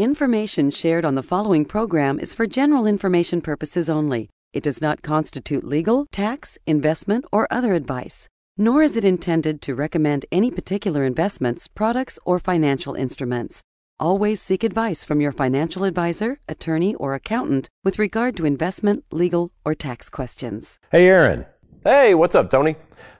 Information 0.00 0.70
shared 0.70 1.04
on 1.04 1.14
the 1.14 1.22
following 1.22 1.66
program 1.66 2.18
is 2.18 2.32
for 2.32 2.46
general 2.46 2.86
information 2.86 3.42
purposes 3.42 3.90
only. 3.90 4.30
It 4.54 4.62
does 4.62 4.80
not 4.80 5.02
constitute 5.02 5.62
legal, 5.62 6.06
tax, 6.10 6.56
investment, 6.66 7.26
or 7.30 7.46
other 7.50 7.74
advice, 7.74 8.26
nor 8.56 8.82
is 8.82 8.96
it 8.96 9.04
intended 9.04 9.60
to 9.60 9.74
recommend 9.74 10.24
any 10.32 10.50
particular 10.50 11.04
investments, 11.04 11.68
products, 11.68 12.18
or 12.24 12.38
financial 12.38 12.94
instruments. 12.94 13.60
Always 13.98 14.40
seek 14.40 14.64
advice 14.64 15.04
from 15.04 15.20
your 15.20 15.32
financial 15.32 15.84
advisor, 15.84 16.38
attorney, 16.48 16.94
or 16.94 17.12
accountant 17.12 17.68
with 17.84 17.98
regard 17.98 18.38
to 18.38 18.46
investment, 18.46 19.04
legal, 19.10 19.50
or 19.66 19.74
tax 19.74 20.08
questions. 20.08 20.78
Hey, 20.90 21.08
Aaron. 21.08 21.44
Hey, 21.84 22.14
what's 22.14 22.34
up, 22.34 22.48
Tony? 22.48 22.76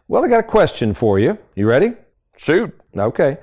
Well, 0.08 0.24
I 0.24 0.28
got 0.28 0.40
a 0.40 0.48
question 0.48 0.94
for 0.94 1.18
you. 1.18 1.36
You 1.54 1.66
ready? 1.66 1.92
Shoot. 2.38 2.74
Okay. 2.96 3.36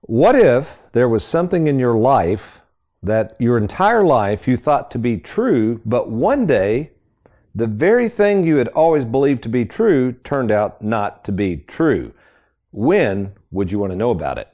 What 0.00 0.36
if 0.36 0.80
there 0.92 1.10
was 1.10 1.22
something 1.22 1.66
in 1.66 1.78
your 1.78 1.98
life 1.98 2.62
that 3.02 3.36
your 3.38 3.56
entire 3.56 4.04
life 4.04 4.48
you 4.48 4.56
thought 4.56 4.90
to 4.90 4.98
be 4.98 5.16
true, 5.16 5.80
but 5.84 6.10
one 6.10 6.46
day 6.46 6.90
the 7.54 7.66
very 7.66 8.08
thing 8.08 8.44
you 8.44 8.56
had 8.56 8.68
always 8.68 9.04
believed 9.04 9.42
to 9.42 9.48
be 9.48 9.64
true 9.64 10.12
turned 10.12 10.52
out 10.52 10.82
not 10.82 11.24
to 11.24 11.32
be 11.32 11.56
true? 11.56 12.12
When 12.70 13.32
would 13.50 13.72
you 13.72 13.78
want 13.78 13.92
to 13.92 13.96
know 13.96 14.10
about 14.10 14.38
it? 14.38 14.48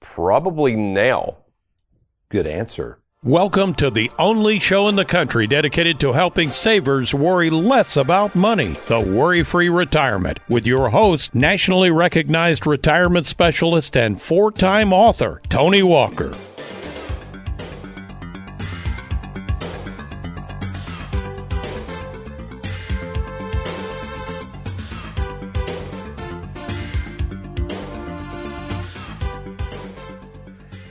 Probably 0.00 0.76
now. 0.76 1.38
Good 2.28 2.46
answer. 2.46 3.00
Welcome 3.24 3.74
to 3.74 3.90
the 3.90 4.12
only 4.20 4.60
show 4.60 4.86
in 4.86 4.94
the 4.94 5.04
country 5.04 5.48
dedicated 5.48 5.98
to 5.98 6.12
helping 6.12 6.50
savers 6.50 7.12
worry 7.12 7.50
less 7.50 7.96
about 7.96 8.36
money, 8.36 8.74
the 8.86 9.00
Worry 9.00 9.42
Free 9.42 9.68
Retirement, 9.68 10.38
with 10.48 10.68
your 10.68 10.90
host, 10.90 11.34
nationally 11.34 11.90
recognized 11.90 12.64
retirement 12.64 13.26
specialist 13.26 13.96
and 13.96 14.22
four 14.22 14.52
time 14.52 14.92
author, 14.92 15.42
Tony 15.48 15.82
Walker. 15.82 16.30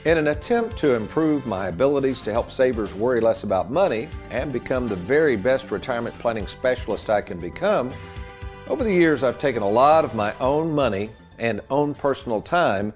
In 0.08 0.16
an 0.16 0.28
attempt 0.28 0.78
to 0.78 0.94
improve 0.94 1.46
my 1.46 1.68
abilities 1.68 2.22
to 2.22 2.32
help 2.32 2.50
savers 2.50 2.94
worry 2.94 3.20
less 3.20 3.42
about 3.42 3.70
money 3.70 4.08
and 4.30 4.50
become 4.50 4.88
the 4.88 4.96
very 4.96 5.36
best 5.36 5.70
retirement 5.70 6.18
planning 6.18 6.46
specialist 6.46 7.10
I 7.10 7.20
can 7.20 7.38
become, 7.38 7.90
over 8.68 8.84
the 8.84 8.94
years 8.94 9.22
I've 9.22 9.38
taken 9.38 9.62
a 9.62 9.68
lot 9.68 10.06
of 10.06 10.14
my 10.14 10.32
own 10.38 10.74
money 10.74 11.10
and 11.38 11.60
own 11.68 11.94
personal 11.94 12.40
time 12.40 12.94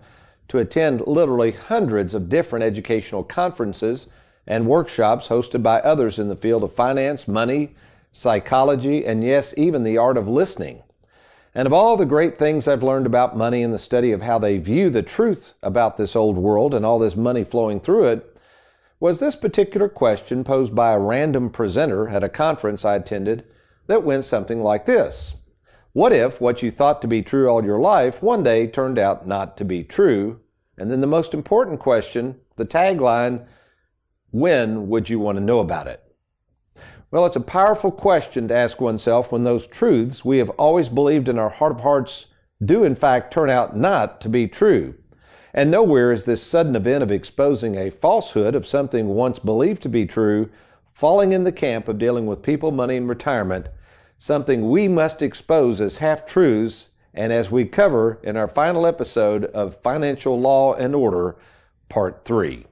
to 0.49 0.57
attend 0.57 1.07
literally 1.07 1.51
hundreds 1.51 2.15
of 2.15 2.31
different 2.31 2.65
educational 2.65 3.25
conferences 3.25 4.07
and 4.47 4.67
workshops 4.67 5.29
hosted 5.29 5.63
by 5.63 5.81
others 5.81 6.19
in 6.19 6.29
the 6.29 6.35
field 6.35 6.65
of 6.65 6.73
finance, 6.73 7.29
money, 7.29 7.75
psychology, 8.11 9.05
and 9.05 9.23
yes, 9.23 9.53
even 9.59 9.83
the 9.83 9.99
art 9.99 10.17
of 10.17 10.27
listening. 10.27 10.83
And 11.55 11.67
of 11.67 11.72
all 11.72 11.97
the 11.97 12.06
great 12.06 12.39
things 12.39 12.67
I've 12.67 12.83
learned 12.83 13.05
about 13.05 13.36
money 13.36 13.62
and 13.62 13.75
the 13.75 13.78
study 13.78 14.12
of 14.12 14.22
how 14.22 14.39
they 14.39 14.56
view 14.58 14.89
the 14.89 15.03
truth 15.03 15.55
about 15.62 15.97
this 15.97 16.17
old 16.17 16.36
world 16.36 16.72
and 16.72 16.86
all 16.86 16.98
this 16.98 17.17
money 17.17 17.44
flowing 17.44 17.78
through 17.78 18.06
it, 18.06 18.36
was 18.98 19.19
this 19.19 19.36
particular 19.36 19.89
question 19.89 20.44
posed 20.44 20.75
by 20.75 20.92
a 20.92 20.98
random 20.98 21.50
presenter 21.50 22.09
at 22.09 22.25
a 22.25 22.28
conference 22.28 22.84
I 22.84 22.94
attended 22.94 23.44
that 23.86 24.05
went 24.05 24.25
something 24.25 24.62
like 24.62 24.86
this. 24.86 25.34
What 25.92 26.12
if 26.12 26.41
what 26.41 26.62
you 26.62 26.70
thought 26.70 27.03
to 27.03 27.09
be 27.09 27.20
true 27.20 27.48
all 27.48 27.64
your 27.64 27.81
life 27.81 28.22
one 28.22 28.42
day 28.42 28.66
turned 28.66 28.98
out 28.98 29.27
not 29.27 29.56
to 29.59 29.64
be 29.64 29.83
true? 29.83 30.41
And 30.78 30.91
then 30.91 31.03
the 31.03 31.06
most 31.06 31.34
important 31.34 31.81
question, 31.81 32.37
the 32.56 32.64
tagline, 32.64 33.47
when 34.31 34.89
would 34.89 35.11
you 35.11 35.19
want 35.19 35.37
to 35.37 35.44
know 35.44 35.59
about 35.59 35.87
it? 35.87 36.03
Well, 37.13 37.27
it's 37.27 37.37
a 37.37 37.41
powerful 37.41 37.91
question 37.91 38.49
to 38.49 38.57
ask 38.57 38.81
oneself 38.81 39.31
when 39.31 39.45
those 39.45 39.67
truths 39.67 40.25
we 40.25 40.39
have 40.39 40.49
always 40.51 40.89
believed 40.89 41.29
in 41.29 41.39
our 41.39 41.51
heart 41.51 41.73
of 41.73 41.81
hearts 41.81 42.25
do 42.65 42.84
in 42.84 42.95
fact 42.95 43.31
turn 43.31 43.50
out 43.50 43.77
not 43.77 44.19
to 44.23 44.31
be 44.31 44.49
true. 44.49 44.95
And 45.53 45.71
nowhere 45.71 46.11
is 46.11 46.25
this 46.25 46.43
sudden 46.43 46.75
event 46.75 47.03
of 47.03 47.12
exposing 47.12 47.77
a 47.77 47.91
falsehood 47.91 48.55
of 48.55 48.67
something 48.67 49.09
once 49.09 49.39
believed 49.39 49.83
to 49.83 49.91
be 49.91 50.06
true 50.06 50.49
falling 50.95 51.33
in 51.33 51.45
the 51.45 51.53
camp 51.53 51.87
of 51.87 51.99
dealing 51.99 52.25
with 52.25 52.43
people, 52.43 52.71
money, 52.71 52.97
and 52.97 53.06
retirement, 53.06 53.69
something 54.17 54.71
we 54.71 54.89
must 54.89 55.21
expose 55.21 55.83
as 55.83 55.99
half 55.99 56.25
truths 56.25 56.87
and 57.12 57.31
as 57.31 57.51
we 57.51 57.67
cover 57.67 58.21
in 58.22 58.39
our 58.39 58.49
final 58.49 58.87
episode 58.87 59.45
of 59.45 59.77
Financial 59.83 60.41
Law 60.41 60.72
and 60.72 60.95
Order, 60.95 61.37
Part 61.91 62.25
3. 62.25 62.65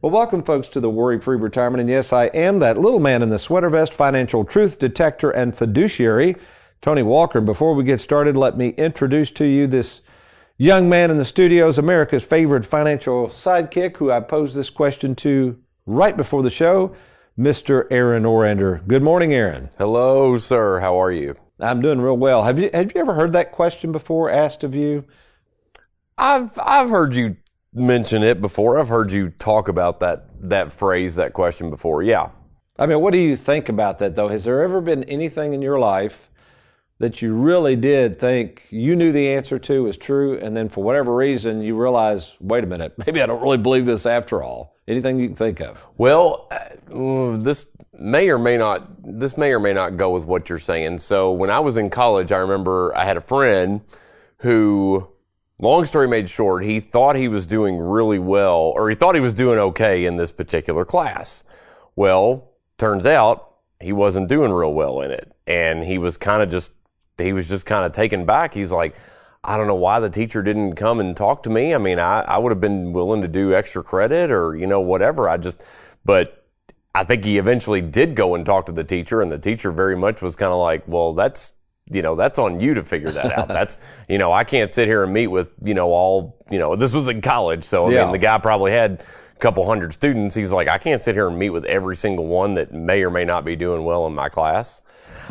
Well, 0.00 0.12
welcome, 0.12 0.44
folks, 0.44 0.68
to 0.68 0.80
the 0.80 0.88
Worry 0.88 1.18
Free 1.18 1.36
Retirement. 1.36 1.80
And 1.80 1.90
yes, 1.90 2.12
I 2.12 2.26
am 2.26 2.60
that 2.60 2.78
little 2.78 3.00
man 3.00 3.20
in 3.20 3.30
the 3.30 3.38
sweater 3.38 3.68
vest, 3.68 3.92
financial 3.92 4.44
truth 4.44 4.78
detector, 4.78 5.28
and 5.28 5.58
fiduciary, 5.58 6.36
Tony 6.80 7.02
Walker. 7.02 7.40
Before 7.40 7.74
we 7.74 7.82
get 7.82 8.00
started, 8.00 8.36
let 8.36 8.56
me 8.56 8.68
introduce 8.78 9.32
to 9.32 9.44
you 9.44 9.66
this 9.66 10.00
young 10.56 10.88
man 10.88 11.10
in 11.10 11.18
the 11.18 11.24
studios, 11.24 11.78
America's 11.78 12.22
favorite 12.22 12.64
financial 12.64 13.26
sidekick, 13.26 13.96
who 13.96 14.08
I 14.08 14.20
posed 14.20 14.54
this 14.54 14.70
question 14.70 15.16
to 15.16 15.58
right 15.84 16.16
before 16.16 16.44
the 16.44 16.48
show, 16.48 16.94
Mr. 17.36 17.88
Aaron 17.90 18.22
Orander. 18.22 18.86
Good 18.86 19.02
morning, 19.02 19.34
Aaron. 19.34 19.68
Hello, 19.78 20.38
sir. 20.38 20.78
How 20.78 20.96
are 21.02 21.10
you? 21.10 21.34
I'm 21.58 21.82
doing 21.82 22.00
real 22.00 22.16
well. 22.16 22.44
Have 22.44 22.60
you 22.60 22.70
have 22.72 22.92
you 22.94 23.00
ever 23.00 23.14
heard 23.14 23.32
that 23.32 23.50
question 23.50 23.90
before 23.90 24.30
asked 24.30 24.62
of 24.62 24.76
you? 24.76 25.06
I've 26.16 26.56
I've 26.64 26.88
heard 26.88 27.16
you 27.16 27.36
mention 27.72 28.22
it 28.22 28.40
before. 28.40 28.78
I've 28.78 28.88
heard 28.88 29.12
you 29.12 29.30
talk 29.30 29.68
about 29.68 30.00
that 30.00 30.26
that 30.48 30.72
phrase, 30.72 31.16
that 31.16 31.32
question 31.32 31.70
before. 31.70 32.02
Yeah. 32.02 32.30
I 32.78 32.86
mean, 32.86 33.00
what 33.00 33.12
do 33.12 33.18
you 33.18 33.36
think 33.36 33.68
about 33.68 33.98
that 33.98 34.14
though? 34.16 34.28
Has 34.28 34.44
there 34.44 34.62
ever 34.62 34.80
been 34.80 35.04
anything 35.04 35.52
in 35.52 35.62
your 35.62 35.78
life 35.78 36.30
that 36.98 37.22
you 37.22 37.32
really 37.32 37.76
did 37.76 38.18
think 38.18 38.66
you 38.70 38.96
knew 38.96 39.12
the 39.12 39.28
answer 39.28 39.58
to 39.58 39.84
was 39.84 39.96
true, 39.96 40.38
and 40.38 40.56
then 40.56 40.68
for 40.68 40.82
whatever 40.82 41.14
reason 41.14 41.60
you 41.60 41.76
realize, 41.80 42.36
wait 42.40 42.64
a 42.64 42.66
minute, 42.66 42.94
maybe 43.06 43.20
I 43.20 43.26
don't 43.26 43.42
really 43.42 43.58
believe 43.58 43.86
this 43.86 44.06
after 44.06 44.42
all? 44.42 44.76
Anything 44.86 45.18
you 45.18 45.28
can 45.28 45.36
think 45.36 45.60
of? 45.60 45.86
Well, 45.96 46.48
uh, 46.50 47.36
this 47.36 47.66
may 47.92 48.30
or 48.30 48.38
may 48.38 48.56
not 48.56 48.88
this 49.02 49.36
may 49.36 49.52
or 49.52 49.58
may 49.58 49.72
not 49.72 49.96
go 49.96 50.10
with 50.10 50.24
what 50.24 50.48
you're 50.48 50.58
saying. 50.58 50.98
So 50.98 51.32
when 51.32 51.50
I 51.50 51.60
was 51.60 51.76
in 51.76 51.90
college, 51.90 52.32
I 52.32 52.38
remember 52.38 52.96
I 52.96 53.04
had 53.04 53.16
a 53.16 53.20
friend 53.20 53.80
who 54.38 55.08
long 55.58 55.84
story 55.84 56.08
made 56.08 56.28
short, 56.28 56.64
he 56.64 56.80
thought 56.80 57.16
he 57.16 57.28
was 57.28 57.46
doing 57.46 57.78
really 57.78 58.18
well, 58.18 58.72
or 58.76 58.88
he 58.88 58.94
thought 58.94 59.14
he 59.14 59.20
was 59.20 59.34
doing 59.34 59.58
okay 59.58 60.04
in 60.04 60.16
this 60.16 60.32
particular 60.32 60.84
class. 60.84 61.44
Well, 61.96 62.52
turns 62.78 63.06
out 63.06 63.56
he 63.80 63.92
wasn't 63.92 64.28
doing 64.28 64.52
real 64.52 64.72
well 64.72 65.00
in 65.00 65.10
it. 65.10 65.32
And 65.46 65.84
he 65.84 65.98
was 65.98 66.16
kind 66.16 66.42
of 66.42 66.50
just, 66.50 66.72
he 67.16 67.32
was 67.32 67.48
just 67.48 67.66
kind 67.66 67.84
of 67.84 67.92
taken 67.92 68.24
back. 68.24 68.54
He's 68.54 68.72
like, 68.72 68.96
I 69.42 69.56
don't 69.56 69.66
know 69.66 69.74
why 69.74 70.00
the 70.00 70.10
teacher 70.10 70.42
didn't 70.42 70.74
come 70.76 71.00
and 71.00 71.16
talk 71.16 71.42
to 71.44 71.50
me. 71.50 71.74
I 71.74 71.78
mean, 71.78 71.98
I, 71.98 72.20
I 72.20 72.38
would 72.38 72.50
have 72.50 72.60
been 72.60 72.92
willing 72.92 73.22
to 73.22 73.28
do 73.28 73.54
extra 73.54 73.82
credit 73.82 74.30
or, 74.30 74.56
you 74.56 74.66
know, 74.66 74.80
whatever. 74.80 75.28
I 75.28 75.36
just, 75.36 75.62
but 76.04 76.44
I 76.94 77.04
think 77.04 77.24
he 77.24 77.38
eventually 77.38 77.80
did 77.80 78.14
go 78.14 78.34
and 78.34 78.44
talk 78.44 78.66
to 78.66 78.72
the 78.72 78.84
teacher 78.84 79.20
and 79.20 79.30
the 79.30 79.38
teacher 79.38 79.70
very 79.72 79.96
much 79.96 80.20
was 80.20 80.36
kind 80.36 80.52
of 80.52 80.58
like, 80.58 80.86
well, 80.86 81.14
that's, 81.14 81.52
you 81.90 82.02
know, 82.02 82.14
that's 82.16 82.38
on 82.38 82.60
you 82.60 82.74
to 82.74 82.84
figure 82.84 83.10
that 83.12 83.32
out. 83.36 83.48
That's, 83.58 83.78
you 84.08 84.18
know, 84.18 84.32
I 84.32 84.44
can't 84.44 84.72
sit 84.72 84.88
here 84.88 85.02
and 85.04 85.12
meet 85.12 85.28
with, 85.28 85.52
you 85.64 85.74
know, 85.74 85.88
all, 85.90 86.36
you 86.50 86.58
know, 86.58 86.76
this 86.76 86.92
was 86.92 87.08
in 87.08 87.20
college. 87.20 87.64
So, 87.64 87.86
I 87.86 87.92
Yeah. 87.92 88.02
mean, 88.04 88.12
the 88.12 88.18
guy 88.18 88.38
probably 88.38 88.72
had 88.72 89.02
a 89.34 89.38
couple 89.38 89.66
hundred 89.66 89.92
students. 89.92 90.34
He's 90.34 90.52
like, 90.52 90.68
I 90.68 90.78
can't 90.78 91.00
sit 91.00 91.14
here 91.14 91.28
and 91.28 91.38
meet 91.38 91.50
with 91.50 91.64
every 91.64 91.96
single 91.96 92.26
one 92.26 92.54
that 92.54 92.72
may 92.72 93.02
or 93.02 93.10
may 93.10 93.24
not 93.24 93.44
be 93.44 93.56
doing 93.56 93.84
well 93.84 94.06
in 94.06 94.14
my 94.14 94.28
class. 94.28 94.82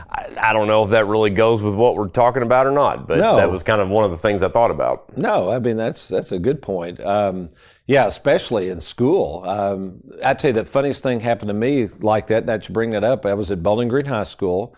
I, 0.09 0.27
I 0.39 0.53
don't 0.53 0.67
know 0.67 0.83
if 0.83 0.91
that 0.91 1.07
really 1.07 1.29
goes 1.31 1.61
with 1.61 1.73
what 1.75 1.95
we're 1.95 2.07
talking 2.07 2.43
about 2.43 2.67
or 2.67 2.71
not, 2.71 3.07
but 3.07 3.17
No. 3.19 3.35
that 3.37 3.49
was 3.51 3.63
kind 3.63 3.81
of 3.81 3.89
one 3.89 4.05
of 4.05 4.11
the 4.11 4.17
things 4.17 4.43
I 4.43 4.49
thought 4.49 4.71
about. 4.71 5.17
No, 5.17 5.49
I 5.49 5.59
mean 5.59 5.77
that's 5.77 6.07
that's 6.07 6.31
a 6.31 6.39
good 6.39 6.61
point. 6.61 6.99
Um, 7.03 7.49
yeah, 7.87 8.05
especially 8.05 8.67
in 8.69 8.81
school. 8.81 9.43
Um, 9.47 10.01
I 10.23 10.33
tell 10.33 10.49
you, 10.49 10.53
the 10.53 10.65
funniest 10.65 11.01
thing 11.03 11.21
happened 11.21 11.47
to 11.47 11.53
me 11.53 11.87
like 12.01 12.27
that. 12.27 12.45
That 12.45 12.67
you 12.67 12.73
bring 12.73 12.91
that 12.91 13.03
up. 13.03 13.25
I 13.25 13.33
was 13.33 13.49
at 13.49 13.63
Bowling 13.63 13.87
Green 13.87 14.05
High 14.07 14.25
School, 14.25 14.75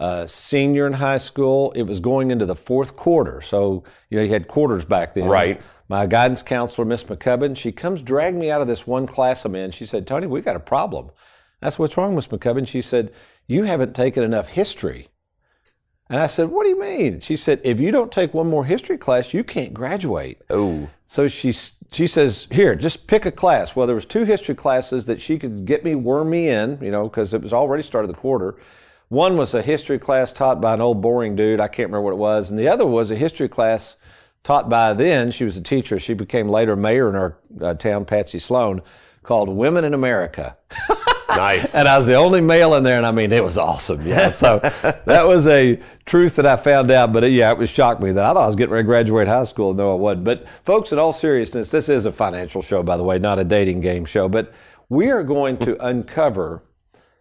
uh, 0.00 0.26
senior 0.26 0.86
in 0.86 0.94
high 0.94 1.18
school. 1.18 1.70
It 1.72 1.82
was 1.82 2.00
going 2.00 2.30
into 2.30 2.46
the 2.46 2.56
fourth 2.56 2.96
quarter, 2.96 3.40
so 3.40 3.84
you 4.08 4.16
know 4.16 4.24
you 4.24 4.30
had 4.30 4.48
quarters 4.48 4.84
back 4.84 5.14
then. 5.14 5.26
Right. 5.26 5.60
My 5.88 6.06
guidance 6.06 6.42
counselor, 6.42 6.84
Miss 6.84 7.04
McCubbin, 7.04 7.56
she 7.56 7.70
comes 7.70 8.00
drag 8.00 8.34
me 8.34 8.50
out 8.50 8.60
of 8.60 8.68
this 8.68 8.86
one 8.86 9.06
class 9.06 9.44
I'm 9.44 9.54
in. 9.54 9.70
She 9.70 9.86
said, 9.86 10.06
"Tony, 10.06 10.26
we 10.26 10.40
got 10.40 10.56
a 10.56 10.60
problem." 10.60 11.10
That's 11.60 11.78
what's 11.78 11.96
wrong, 11.96 12.14
Miss 12.16 12.28
McCubbin. 12.28 12.66
She 12.66 12.80
said, 12.80 13.12
"You 13.46 13.64
haven't 13.64 13.94
taken 13.94 14.24
enough 14.24 14.48
history." 14.48 15.10
And 16.10 16.20
I 16.20 16.26
said, 16.26 16.50
What 16.50 16.64
do 16.64 16.70
you 16.70 16.80
mean? 16.80 17.20
She 17.20 17.36
said, 17.36 17.60
If 17.62 17.78
you 17.78 17.92
don't 17.92 18.10
take 18.10 18.34
one 18.34 18.48
more 18.48 18.64
history 18.64 18.98
class, 18.98 19.32
you 19.32 19.44
can't 19.44 19.72
graduate. 19.72 20.42
Oh, 20.50 20.90
So 21.06 21.28
she, 21.28 21.52
she 21.52 22.08
says, 22.08 22.48
Here, 22.50 22.74
just 22.74 23.06
pick 23.06 23.24
a 23.24 23.30
class. 23.30 23.76
Well, 23.76 23.86
there 23.86 23.94
was 23.94 24.06
two 24.06 24.24
history 24.24 24.56
classes 24.56 25.06
that 25.06 25.22
she 25.22 25.38
could 25.38 25.66
get 25.66 25.84
me, 25.84 25.94
worm 25.94 26.30
me 26.30 26.48
in, 26.48 26.80
you 26.82 26.90
know, 26.90 27.04
because 27.04 27.32
it 27.32 27.42
was 27.42 27.52
already 27.52 27.84
started 27.84 28.08
the 28.10 28.14
quarter. 28.14 28.56
One 29.10 29.36
was 29.36 29.52
a 29.54 29.60
history 29.60 29.98
class 29.98 30.32
taught 30.32 30.60
by 30.60 30.72
an 30.72 30.80
old 30.80 31.02
boring 31.02 31.36
dude. 31.36 31.60
I 31.60 31.68
can't 31.68 31.88
remember 31.88 32.02
what 32.02 32.12
it 32.12 32.18
was. 32.18 32.48
And 32.48 32.58
the 32.58 32.68
other 32.68 32.86
was 32.86 33.10
a 33.10 33.16
history 33.16 33.48
class 33.48 33.96
taught 34.42 34.68
by 34.70 34.94
then, 34.94 35.30
she 35.32 35.44
was 35.44 35.56
a 35.56 35.62
teacher. 35.62 35.98
She 35.98 36.14
became 36.14 36.48
later 36.48 36.76
mayor 36.76 37.08
in 37.08 37.14
our 37.14 37.36
uh, 37.60 37.74
town, 37.74 38.04
Patsy 38.04 38.38
Sloan, 38.38 38.82
called 39.22 39.48
Women 39.48 39.84
in 39.84 39.92
America. 39.92 40.56
Nice. 41.36 41.76
and 41.76 41.86
I 41.86 41.96
was 41.96 42.08
the 42.08 42.16
only 42.16 42.40
male 42.40 42.74
in 42.74 42.82
there, 42.82 42.96
and 42.96 43.06
I 43.06 43.12
mean, 43.12 43.30
it 43.30 43.44
was 43.44 43.56
awesome. 43.56 44.00
Yeah. 44.04 44.32
So 44.32 44.58
that 45.06 45.28
was 45.28 45.46
a 45.46 45.80
truth 46.04 46.34
that 46.34 46.44
I 46.44 46.56
found 46.56 46.90
out, 46.90 47.12
but 47.12 47.22
yeah, 47.30 47.52
it 47.52 47.56
was 47.56 47.70
shocked 47.70 48.02
me 48.02 48.10
that 48.10 48.24
I 48.24 48.32
thought 48.32 48.42
I 48.42 48.46
was 48.48 48.56
getting 48.56 48.72
ready 48.72 48.82
to 48.82 48.86
graduate 48.88 49.28
high 49.28 49.44
school. 49.44 49.72
No, 49.72 49.92
I 49.92 49.94
wasn't. 49.94 50.24
But 50.24 50.44
folks, 50.64 50.90
in 50.90 50.98
all 50.98 51.12
seriousness, 51.12 51.70
this 51.70 51.88
is 51.88 52.04
a 52.04 52.10
financial 52.10 52.62
show, 52.62 52.82
by 52.82 52.96
the 52.96 53.04
way, 53.04 53.20
not 53.20 53.38
a 53.38 53.44
dating 53.44 53.80
game 53.80 54.04
show. 54.04 54.28
But 54.28 54.52
we 54.88 55.08
are 55.08 55.22
going 55.22 55.56
to 55.58 55.82
uncover 55.84 56.64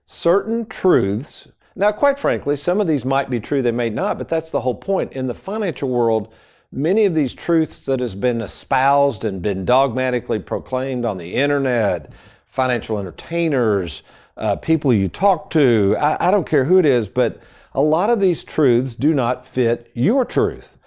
certain 0.05 0.65
truths. 0.65 1.47
Now, 1.79 1.93
quite 1.93 2.19
frankly, 2.19 2.57
some 2.57 2.81
of 2.81 2.87
these 2.89 3.05
might 3.05 3.29
be 3.29 3.39
true, 3.39 3.61
they 3.61 3.71
may 3.71 3.89
not, 3.89 4.17
but 4.17 4.27
that's 4.27 4.51
the 4.51 4.59
whole 4.59 4.75
point. 4.75 5.13
In 5.13 5.27
the 5.27 5.33
financial 5.33 5.87
world, 5.87 6.27
many 6.73 7.05
of 7.05 7.15
these 7.15 7.33
truths 7.33 7.85
that 7.85 8.01
has 8.01 8.15
been 8.15 8.41
espoused 8.41 9.23
and 9.23 9.41
been 9.41 9.63
dogmatically 9.63 10.39
proclaimed 10.39 11.05
on 11.05 11.17
the 11.17 11.35
internet, 11.35 12.11
financial 12.47 12.99
entertainers, 12.99 14.03
uh, 14.35 14.57
people 14.57 14.93
you 14.93 15.07
talk 15.07 15.49
to, 15.51 15.95
I, 15.97 16.27
I 16.27 16.31
don't 16.31 16.45
care 16.45 16.65
who 16.65 16.79
it 16.79 16.85
is, 16.85 17.07
but 17.07 17.41
a 17.73 17.81
lot 17.81 18.09
of 18.09 18.19
these 18.19 18.43
truths 18.43 18.93
do 18.93 19.13
not 19.13 19.47
fit 19.47 19.89
your 19.93 20.25
truth. 20.25 20.77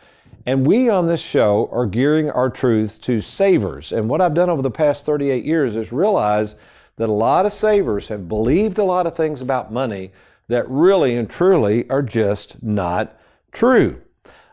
And 0.45 0.67
we 0.67 0.91
on 0.91 1.07
this 1.07 1.23
show 1.23 1.71
are 1.73 1.87
gearing 1.87 2.31
our 2.31 2.51
truths 2.51 2.99
to 2.99 3.23
savers. 3.23 3.93
And 3.93 4.11
what 4.11 4.21
I've 4.21 4.35
done 4.35 4.51
over 4.51 4.61
the 4.61 4.71
past 4.71 5.07
38 5.07 5.43
years 5.43 5.75
is 5.75 5.91
realize 5.91 6.55
that 6.97 7.09
a 7.09 7.13
lot 7.13 7.47
of 7.47 7.55
savers 7.55 8.09
have 8.09 8.29
believed 8.29 8.77
a 8.77 8.85
lot 8.85 9.07
of 9.07 9.17
things 9.17 9.41
about 9.41 9.73
money 9.73 10.11
that 10.53 10.69
really 10.69 11.17
and 11.17 11.29
truly 11.29 11.89
are 11.91 12.03
just 12.03 12.63
not 12.63 13.19
true. 13.53 14.01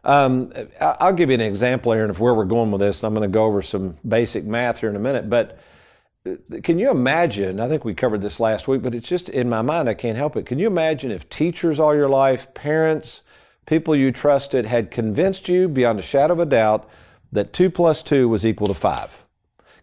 Um, 0.04 0.52
I'll 0.80 1.14
give 1.14 1.30
you 1.30 1.36
an 1.36 1.42
example, 1.42 1.92
Aaron, 1.92 2.10
of 2.10 2.20
where 2.20 2.34
we're 2.34 2.46
going 2.46 2.72
with 2.72 2.80
this. 2.80 3.04
I'm 3.04 3.14
going 3.14 3.30
to 3.30 3.34
go 3.34 3.46
over 3.46 3.62
some 3.62 3.98
basic 4.08 4.46
math 4.46 4.80
here 4.80 4.90
in 4.90 4.96
a 4.96 5.00
minute. 5.00 5.30
But 5.30 5.60
can 6.64 6.80
you 6.80 6.90
imagine? 6.90 7.60
I 7.60 7.68
think 7.68 7.84
we 7.84 7.94
covered 7.94 8.22
this 8.22 8.40
last 8.40 8.68
week, 8.68 8.82
but 8.82 8.96
it's 8.96 9.08
just 9.08 9.30
in 9.30 9.50
my 9.50 9.62
mind, 9.62 9.90
I 9.90 9.94
can't 9.94 10.18
help 10.18 10.36
it. 10.36 10.46
Can 10.46 10.58
you 10.58 10.68
imagine 10.68 11.12
if 11.12 11.30
teachers 11.30 11.80
all 11.80 11.96
your 11.96 12.10
life, 12.10 12.54
parents, 12.54 13.22
people 13.66 13.96
you 13.96 14.12
trusted 14.12 14.66
had 14.66 14.92
convinced 14.92 15.50
you 15.50 15.68
beyond 15.68 16.00
a 16.00 16.04
shadow 16.04 16.34
of 16.34 16.40
a 16.40 16.46
doubt 16.46 16.90
that 17.32 17.54
2 17.54 17.70
plus 17.70 18.02
2 18.02 18.28
was 18.28 18.46
equal 18.46 18.68
to 18.68 18.74
5? 18.74 19.26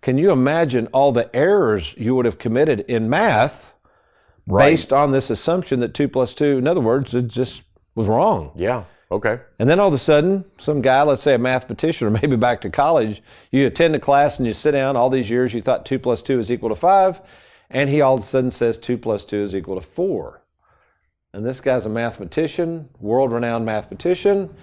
Can 0.01 0.19
you 0.19 0.31
imagine 0.31 0.87
all 0.89 1.13
the 1.13 1.35
errors 1.35 1.95
you 1.97 2.15
would 2.15 2.27
have 2.27 2.39
committed 2.39 2.81
in 2.81 3.11
math 3.11 3.75
Right. 4.46 4.70
based 4.70 4.93
on 4.93 5.10
this 5.10 5.28
assumption 5.28 5.81
that 5.81 5.93
2 5.93 6.08
plus 6.08 6.34
2, 6.34 6.58
in 6.58 6.69
other 6.69 6.81
words, 6.81 7.14
it 7.14 7.28
just 7.28 7.62
was 7.94 8.06
wrong? 8.06 8.52
Yeah. 8.54 8.84
Okay. 9.10 9.40
And 9.58 9.69
then 9.69 9.78
all 9.78 9.88
of 9.88 9.94
a 9.94 9.98
sudden, 9.98 10.44
some 10.58 10.82
guy, 10.82 11.02
let's 11.02 11.22
say 11.22 11.34
a 11.34 11.38
mathematician 11.38 12.06
or 12.06 12.10
maybe 12.10 12.37
back 12.37 12.60
to 12.62 12.70
college, 12.70 13.22
you 13.50 13.66
attend 13.66 13.94
a 13.94 14.00
class 14.00 14.38
and 14.38 14.46
you 14.46 14.52
sit 14.52 14.72
down 14.72 14.96
all 14.96 15.10
these 15.10 15.31
years, 15.31 15.54
you 15.54 15.62
thought 15.62 15.87
2 15.87 15.98
plus 15.98 16.22
2 16.22 16.38
is 16.38 16.50
equal 16.50 16.69
to 16.69 16.75
5, 16.75 17.20
and 17.70 17.90
he 17.90 18.00
all 18.00 18.14
of 18.14 18.20
a 18.20 18.26
sudden 18.26 18.50
says 18.50 18.78
2 18.78 18.98
plus 18.98 19.25
2 19.25 19.37
is 19.43 19.54
equal 19.54 19.81
to 19.81 19.87
4. 19.87 20.43
And 21.32 21.44
this 21.44 21.60
guy's 21.60 21.87
a 21.87 21.90
mathematician, 21.90 22.88
world 22.98 23.32
renowned 23.32 23.66
mathematician, 23.66 24.54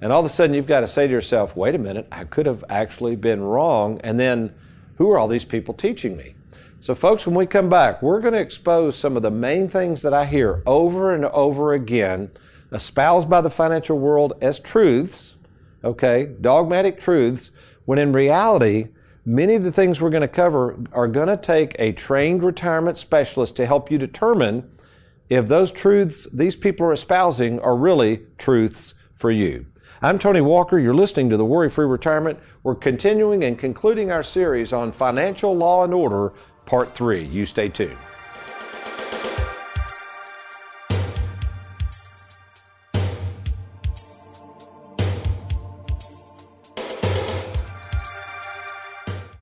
and 0.00 0.12
all 0.12 0.20
of 0.20 0.26
a 0.26 0.28
sudden 0.28 0.54
you've 0.54 0.66
got 0.66 0.80
to 0.80 0.88
say 0.88 1.06
to 1.06 1.12
yourself, 1.12 1.56
wait 1.56 1.74
a 1.74 1.78
minute, 1.78 2.06
I 2.10 2.24
could 2.24 2.46
have 2.46 2.64
actually 2.68 3.16
been 3.16 3.40
wrong. 3.42 4.00
And 4.02 4.18
then 4.18 4.54
who 4.96 5.10
are 5.10 5.18
all 5.18 5.28
these 5.28 5.44
people 5.44 5.74
teaching 5.74 6.16
me? 6.16 6.34
So, 6.82 6.96
folks, 6.96 7.26
when 7.26 7.36
we 7.36 7.46
come 7.46 7.68
back, 7.68 8.02
we're 8.02 8.18
going 8.18 8.34
to 8.34 8.40
expose 8.40 8.98
some 8.98 9.16
of 9.16 9.22
the 9.22 9.30
main 9.30 9.68
things 9.68 10.02
that 10.02 10.12
I 10.12 10.26
hear 10.26 10.64
over 10.66 11.14
and 11.14 11.24
over 11.26 11.72
again 11.72 12.32
espoused 12.72 13.30
by 13.30 13.40
the 13.40 13.50
financial 13.50 14.00
world 14.00 14.32
as 14.42 14.58
truths, 14.58 15.36
okay, 15.84 16.26
dogmatic 16.40 16.98
truths, 16.98 17.52
when 17.84 18.00
in 18.00 18.12
reality, 18.12 18.88
many 19.24 19.54
of 19.54 19.62
the 19.62 19.70
things 19.70 20.00
we're 20.00 20.10
going 20.10 20.22
to 20.22 20.26
cover 20.26 20.76
are 20.90 21.06
going 21.06 21.28
to 21.28 21.36
take 21.36 21.76
a 21.78 21.92
trained 21.92 22.42
retirement 22.42 22.98
specialist 22.98 23.54
to 23.54 23.66
help 23.66 23.88
you 23.88 23.96
determine 23.96 24.68
if 25.30 25.46
those 25.46 25.70
truths 25.70 26.26
these 26.32 26.56
people 26.56 26.84
are 26.84 26.92
espousing 26.92 27.60
are 27.60 27.76
really 27.76 28.22
truths 28.38 28.94
for 29.14 29.30
you. 29.30 29.66
I'm 30.04 30.18
Tony 30.18 30.40
Walker. 30.40 30.80
You're 30.80 30.96
listening 30.96 31.30
to 31.30 31.36
the 31.36 31.44
Worry 31.44 31.70
Free 31.70 31.86
Retirement. 31.86 32.40
We're 32.64 32.74
continuing 32.74 33.44
and 33.44 33.56
concluding 33.56 34.10
our 34.10 34.24
series 34.24 34.72
on 34.72 34.90
financial 34.90 35.56
law 35.56 35.84
and 35.84 35.94
order, 35.94 36.32
part 36.72 36.94
three. 36.94 37.26
You 37.26 37.44
stay 37.44 37.68
tuned. 37.68 37.98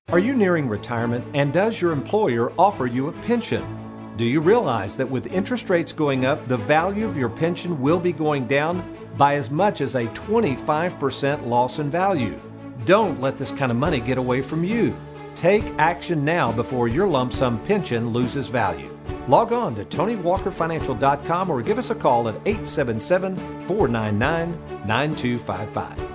Are 0.08 0.18
you 0.18 0.34
nearing 0.34 0.68
retirement 0.68 1.24
and 1.34 1.52
does 1.52 1.80
your 1.80 1.92
employer 1.92 2.52
offer 2.58 2.86
you 2.86 3.06
a 3.06 3.12
pension? 3.12 3.64
Do 4.16 4.24
you 4.24 4.40
realize 4.40 4.96
that 4.96 5.08
with 5.08 5.32
interest 5.32 5.70
rates 5.70 5.92
going 5.92 6.24
up, 6.24 6.48
the 6.48 6.56
value 6.56 7.06
of 7.06 7.16
your 7.16 7.28
pension 7.28 7.80
will 7.80 8.00
be 8.00 8.12
going 8.12 8.48
down 8.48 8.82
by 9.16 9.36
as 9.36 9.52
much 9.52 9.80
as 9.82 9.94
a 9.94 10.06
25% 10.06 11.46
loss 11.46 11.78
in 11.78 11.90
value? 11.90 12.40
Don't 12.86 13.20
let 13.20 13.38
this 13.38 13.52
kind 13.52 13.70
of 13.70 13.78
money 13.78 14.00
get 14.00 14.18
away 14.18 14.42
from 14.42 14.64
you. 14.64 14.96
Take 15.40 15.64
action 15.78 16.22
now 16.22 16.52
before 16.52 16.86
your 16.86 17.08
lump 17.08 17.32
sum 17.32 17.58
pension 17.64 18.10
loses 18.10 18.48
value. 18.48 18.94
Log 19.26 19.54
on 19.54 19.74
to 19.76 19.86
TonyWalkerFinancial.com 19.86 21.48
or 21.48 21.62
give 21.62 21.78
us 21.78 21.88
a 21.88 21.94
call 21.94 22.28
at 22.28 22.34
877 22.44 23.36
499 23.66 24.50
9255. 24.86 26.10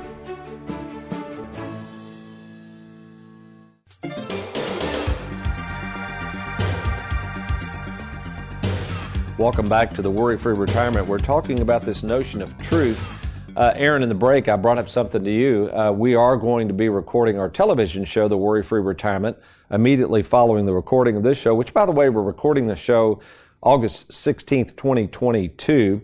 Welcome 9.39 9.65
back 9.65 9.91
to 9.95 10.03
the 10.03 10.11
Worry 10.11 10.37
Free 10.37 10.53
Retirement. 10.53 11.07
We're 11.07 11.17
talking 11.17 11.61
about 11.61 11.81
this 11.81 12.03
notion 12.03 12.43
of 12.43 12.55
truth. 12.59 13.14
Uh, 13.55 13.71
Aaron, 13.77 14.03
in 14.03 14.09
the 14.09 14.15
break, 14.15 14.49
I 14.49 14.57
brought 14.57 14.79
up 14.79 14.89
something 14.89 15.23
to 15.23 15.31
you. 15.31 15.69
Uh, 15.71 15.89
we 15.89 16.13
are 16.13 16.35
going 16.35 16.67
to 16.67 16.73
be 16.73 16.89
recording 16.89 17.39
our 17.39 17.49
television 17.49 18.03
show, 18.03 18.27
The 18.27 18.37
Worry 18.37 18.61
Free 18.61 18.81
Retirement, 18.81 19.37
immediately 19.71 20.23
following 20.23 20.65
the 20.65 20.73
recording 20.73 21.15
of 21.15 21.23
this 21.23 21.37
show, 21.37 21.55
which, 21.55 21.73
by 21.73 21.85
the 21.85 21.93
way, 21.93 22.09
we're 22.09 22.21
recording 22.21 22.67
the 22.67 22.75
show 22.75 23.21
August 23.61 24.09
16th, 24.09 24.75
2022. 24.75 26.01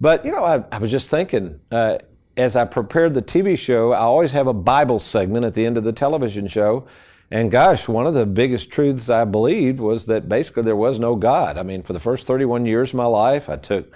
But, 0.00 0.24
you 0.24 0.30
know, 0.30 0.44
I, 0.44 0.62
I 0.70 0.78
was 0.78 0.92
just 0.92 1.10
thinking, 1.10 1.58
uh, 1.72 1.98
as 2.36 2.54
I 2.54 2.66
prepared 2.66 3.14
the 3.14 3.22
TV 3.22 3.58
show, 3.58 3.92
I 3.92 4.02
always 4.02 4.30
have 4.30 4.46
a 4.46 4.54
Bible 4.54 5.00
segment 5.00 5.44
at 5.44 5.54
the 5.54 5.66
end 5.66 5.76
of 5.76 5.82
the 5.82 5.92
television 5.92 6.46
show. 6.46 6.86
And 7.32 7.50
gosh, 7.50 7.88
one 7.88 8.06
of 8.06 8.14
the 8.14 8.26
biggest 8.26 8.70
truths 8.70 9.08
I 9.08 9.24
believed 9.24 9.80
was 9.80 10.06
that 10.06 10.28
basically 10.28 10.62
there 10.62 10.76
was 10.76 11.00
no 11.00 11.16
God. 11.16 11.58
I 11.58 11.64
mean, 11.64 11.82
for 11.82 11.94
the 11.94 12.00
first 12.00 12.28
31 12.28 12.64
years 12.64 12.90
of 12.90 12.94
my 12.94 13.06
life, 13.06 13.48
I 13.48 13.56
took 13.56 13.92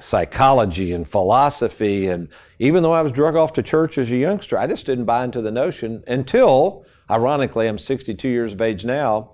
psychology 0.00 0.92
and 0.92 1.08
philosophy. 1.08 2.06
And 2.06 2.28
even 2.58 2.82
though 2.82 2.92
I 2.92 3.02
was 3.02 3.12
drug 3.12 3.36
off 3.36 3.52
to 3.54 3.62
church 3.62 3.98
as 3.98 4.10
a 4.10 4.16
youngster, 4.16 4.58
I 4.58 4.66
just 4.66 4.86
didn't 4.86 5.04
buy 5.04 5.24
into 5.24 5.40
the 5.40 5.50
notion 5.50 6.04
until, 6.06 6.84
ironically, 7.10 7.66
I'm 7.68 7.78
62 7.78 8.28
years 8.28 8.52
of 8.52 8.60
age 8.60 8.84
now. 8.84 9.32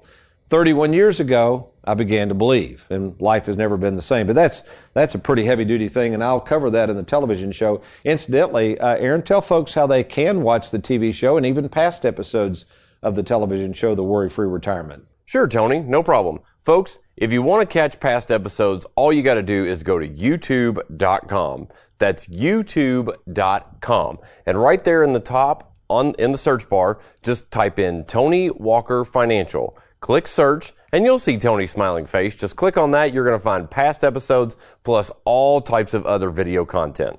31 0.51 0.93
years 0.93 1.19
ago, 1.19 1.71
I 1.85 1.95
began 1.95 2.29
to 2.29 2.35
believe, 2.35 2.85
and 2.91 3.19
life 3.21 3.47
has 3.47 3.57
never 3.57 3.77
been 3.77 3.97
the 3.97 4.03
same. 4.03 4.27
But 4.27 4.37
that's 4.37 4.63
that's 4.95 5.15
a 5.15 5.19
pretty 5.19 5.47
heavy 5.47 5.65
duty 5.65 5.89
thing, 5.89 6.13
and 6.13 6.23
I'll 6.23 6.41
cover 6.41 6.71
that 6.71 6.91
in 6.91 6.97
the 6.97 7.03
television 7.03 7.51
show. 7.53 7.83
Incidentally, 8.05 8.79
uh, 8.79 8.97
Aaron, 8.97 9.23
tell 9.23 9.41
folks 9.41 9.75
how 9.75 9.87
they 9.87 10.05
can 10.05 10.43
watch 10.43 10.71
the 10.71 10.79
TV 10.79 11.13
show 11.13 11.37
and 11.37 11.47
even 11.47 11.69
past 11.69 12.05
episodes 12.05 12.67
of 13.03 13.17
the 13.17 13.23
television 13.23 13.73
show, 13.73 13.95
The 13.95 14.05
Worry 14.05 14.29
Free 14.29 14.47
Retirement. 14.47 15.07
Sure, 15.25 15.49
Tony, 15.49 15.81
no 15.81 16.03
problem. 16.03 16.41
Folks, 16.61 16.99
if 17.17 17.33
you 17.33 17.43
want 17.43 17.69
to 17.69 17.73
catch 17.73 18.01
past 18.01 18.31
episodes, 18.31 18.87
all 18.97 19.13
you 19.13 19.23
got 19.23 19.35
to 19.35 19.43
do 19.43 19.65
is 19.65 19.83
go 19.83 19.99
to 19.99 20.09
youtube.com. 20.09 21.69
That's 21.99 22.27
youtube.com. 22.27 24.19
And 24.47 24.61
right 24.61 24.83
there 24.83 25.03
in 25.03 25.13
the 25.13 25.21
top 25.21 25.77
on 25.89 26.15
in 26.19 26.33
the 26.33 26.39
search 26.39 26.69
bar, 26.69 27.01
just 27.23 27.51
type 27.51 27.79
in 27.79 28.05
Tony 28.05 28.51
Walker 28.51 29.05
Financial. 29.05 29.77
Click 30.01 30.27
search 30.27 30.73
and 30.93 31.05
you'll 31.05 31.19
see 31.19 31.37
Tony's 31.37 31.71
smiling 31.71 32.07
face. 32.07 32.35
Just 32.35 32.57
click 32.57 32.77
on 32.77 32.91
that. 32.93 33.13
You're 33.13 33.25
going 33.25 33.39
to 33.39 33.45
find 33.45 33.71
past 33.71 34.03
episodes 34.03 34.57
plus 34.83 35.13
all 35.25 35.61
types 35.61 35.95
of 35.95 36.07
other 36.07 36.31
video 36.31 36.65
content. 36.65 37.19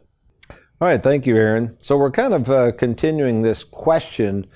All 0.49 0.87
right, 0.87 1.01
thank 1.01 1.25
you, 1.25 1.37
Aaron. 1.37 1.77
So 1.79 1.95
we're 1.97 2.11
kind 2.11 2.33
of 2.33 2.49
uh, 2.49 2.71
continuing 2.73 3.41
this 3.41 3.63
question. 3.63 4.47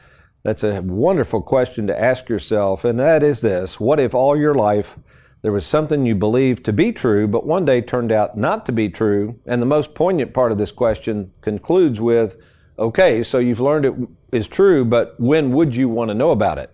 That's 0.44 0.64
a 0.64 0.82
wonderful 0.82 1.42
question 1.42 1.88
to 1.88 1.98
ask 1.98 2.28
yourself, 2.28 2.84
and 2.84 3.00
that 3.00 3.24
is 3.24 3.42
this 3.42 3.80
What 3.80 4.00
if 4.00 4.14
all 4.14 4.36
your 4.36 4.54
life 4.54 4.98
there 5.42 5.52
was 5.52 5.66
something 5.66 6.06
you 6.06 6.16
believed 6.16 6.66
to 6.66 6.74
be 6.74 6.92
true, 6.92 7.28
but 7.28 7.46
one 7.46 7.66
day 7.66 7.82
turned 7.82 8.12
out 8.12 8.38
not 8.38 8.66
to 8.66 8.72
be 8.72 8.90
true? 8.90 9.40
And 9.46 9.62
the 9.62 9.68
most 9.68 9.96
poignant 9.96 10.34
part 10.34 10.52
of 10.52 10.58
this 10.58 10.72
question 10.72 11.32
concludes 11.42 12.02
with 12.02 12.38
Okay, 12.80 13.24
so 13.24 13.40
you've 13.40 13.60
learned 13.60 13.86
it 13.86 13.96
is 14.32 14.48
true, 14.48 14.86
but 14.86 15.20
when 15.20 15.52
would 15.52 15.76
you 15.76 15.90
want 15.90 16.10
to 16.10 16.16
know 16.16 16.30
about 16.30 16.60
it? 16.60 16.72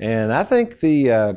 And 0.00 0.32
I 0.32 0.42
think 0.42 0.80
the 0.80 1.12
uh, 1.12 1.34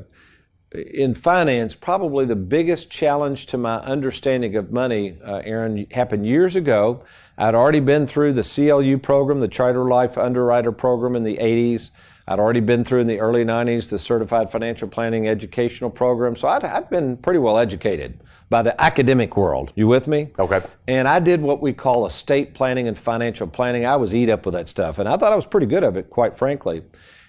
in 0.73 1.13
finance, 1.15 1.75
probably 1.75 2.25
the 2.25 2.35
biggest 2.35 2.89
challenge 2.89 3.45
to 3.47 3.57
my 3.57 3.77
understanding 3.79 4.55
of 4.55 4.71
money, 4.71 5.17
uh, 5.25 5.41
Aaron, 5.43 5.85
happened 5.91 6.25
years 6.25 6.55
ago. 6.55 7.03
I'd 7.37 7.55
already 7.55 7.79
been 7.79 8.07
through 8.07 8.33
the 8.33 8.43
CLU 8.43 8.97
program, 8.97 9.39
the 9.39 9.47
Charter 9.47 9.87
Life 9.87 10.17
Underwriter 10.17 10.71
program 10.71 11.15
in 11.15 11.23
the 11.23 11.37
80s. 11.37 11.89
I'd 12.27 12.39
already 12.39 12.59
been 12.59 12.83
through 12.83 13.01
in 13.01 13.07
the 13.07 13.19
early 13.19 13.43
90s 13.43 13.89
the 13.89 13.99
certified 13.99 14.51
financial 14.51 14.87
planning 14.87 15.27
educational 15.27 15.89
program. 15.89 16.35
So 16.35 16.47
I'd, 16.47 16.63
I'd 16.63 16.89
been 16.89 17.17
pretty 17.17 17.39
well 17.39 17.57
educated 17.57 18.19
by 18.49 18.61
the 18.61 18.79
academic 18.81 19.37
world. 19.37 19.71
You 19.75 19.87
with 19.87 20.07
me? 20.07 20.29
Okay. 20.37 20.61
And 20.87 21.07
I 21.07 21.19
did 21.19 21.41
what 21.41 21.61
we 21.61 21.73
call 21.73 22.05
estate 22.05 22.53
planning 22.53 22.87
and 22.87 22.99
financial 22.99 23.47
planning. 23.47 23.85
I 23.85 23.95
was 23.95 24.13
eat 24.13 24.29
up 24.29 24.45
with 24.45 24.53
that 24.53 24.67
stuff. 24.67 24.99
And 24.99 25.07
I 25.07 25.17
thought 25.17 25.33
I 25.33 25.37
was 25.37 25.45
pretty 25.45 25.67
good 25.67 25.83
at 25.83 25.95
it, 25.95 26.09
quite 26.09 26.37
frankly. 26.37 26.83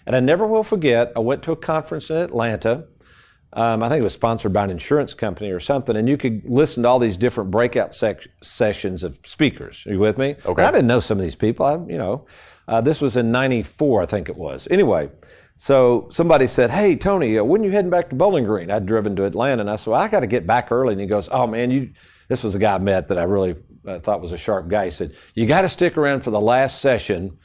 And 0.04 0.16
I 0.16 0.20
never 0.20 0.46
will 0.46 0.64
forget, 0.64 1.12
I 1.14 1.20
went 1.20 1.42
to 1.44 1.52
a 1.52 1.56
conference 1.56 2.11
in 2.11 2.16
Atlanta. 2.16 2.84
Um, 3.52 3.82
I 3.82 3.88
think 3.88 4.00
it 4.00 4.04
was 4.04 4.14
sponsored 4.14 4.52
by 4.52 4.64
an 4.64 4.70
insurance 4.70 5.14
company 5.14 5.50
or 5.50 5.61
something, 5.61 5.94
and 5.94 6.08
you 6.08 6.16
could 6.16 6.42
listen 6.46 6.84
to 6.84 6.88
all 6.88 6.99
these 6.99 7.18
different 7.18 7.50
breakout 7.50 7.94
sec- 7.94 8.28
sessions 8.42 9.02
of 9.02 9.18
speakers. 9.25 9.84
Are 9.87 9.92
you 9.92 9.99
with 9.99 10.16
me? 10.16 10.37
Okay. 10.46 10.62
And 10.62 10.68
I 10.68 10.70
didn't 10.70 10.87
know 10.87 11.00
some 11.00 11.18
of 11.18 11.25
these 11.25 11.34
people. 11.34 11.66
I, 11.66 11.75
you 11.75 11.99
know, 11.99 12.26
uh, 12.69 12.81
this 12.81 13.00
was 13.00 13.16
in 13.16 13.33
'94, 13.33 14.02
I 14.02 14.07
think 14.07 14.28
it 14.28 14.37
was. 14.37 14.69
Anyway, 14.71 15.11
so 15.57 16.09
somebody 16.11 16.47
said, 16.47 16.71
"Hey, 16.71 16.97
Tony, 16.97 17.38
uh, 17.38 17.45
when 17.45 17.61
are 17.61 17.64
you 17.64 17.71
heading 17.71 17.90
back 17.90 18.11
to 18.11 18.16
Bowling 18.16 18.45
Green?" 18.45 18.71
I'd 18.71 18.87
driven 18.87 19.16
to 19.16 19.25
Atlanta, 19.25 19.61
and 19.61 19.71
I 19.71 19.76
said, 19.76 19.90
well, 19.90 20.00
"I 20.00 20.09
got 20.09 20.21
to 20.21 20.26
get 20.26 20.47
back 20.47 20.73
early." 20.73 20.92
And 20.92 21.00
he 21.00 21.07
goes, 21.07 21.28
"Oh 21.31 21.47
man, 21.47 21.71
you." 21.71 21.90
This 22.28 22.42
was 22.42 22.54
a 22.54 22.59
guy 22.59 22.75
I 22.75 22.78
met 22.78 23.09
that 23.09 23.19
I 23.19 23.25
really 23.25 23.57
uh, 23.87 23.99
thought 23.99 24.23
was 24.23 24.33
a 24.33 24.38
sharp 24.38 24.69
guy. 24.69 24.87
He 24.87 24.90
said, 24.90 25.14
"You 25.35 25.47
got 25.47 25.62
to 25.62 25.69
stick 25.69 25.97
around 25.97 26.23
for 26.23 26.31
the 26.31 26.40
last 26.40 26.81
session 26.81 27.38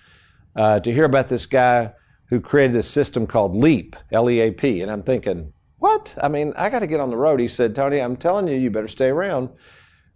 uh, 0.56 0.80
to 0.80 0.94
hear 0.94 1.06
about 1.06 1.30
this 1.30 1.46
guy 1.46 1.94
who 2.30 2.40
created 2.40 2.76
this 2.76 2.90
system 2.90 3.28
called 3.28 3.56
LEAP, 3.56 3.96
L-E-A-P." 4.12 4.82
And 4.82 4.92
I'm 4.92 5.04
thinking, 5.04 5.54
"What? 5.78 6.16
I 6.22 6.28
mean, 6.28 6.54
I 6.56 6.70
got 6.70 6.80
to 6.80 6.88
get 6.88 7.00
on 7.00 7.10
the 7.10 7.18
road." 7.18 7.40
He 7.40 7.48
said, 7.48 7.76
"Tony, 7.76 8.00
I'm 8.00 8.16
telling 8.16 8.48
you, 8.48 8.56
you 8.56 8.70
better 8.70 8.88
stay 8.88 9.08
around." 9.08 9.50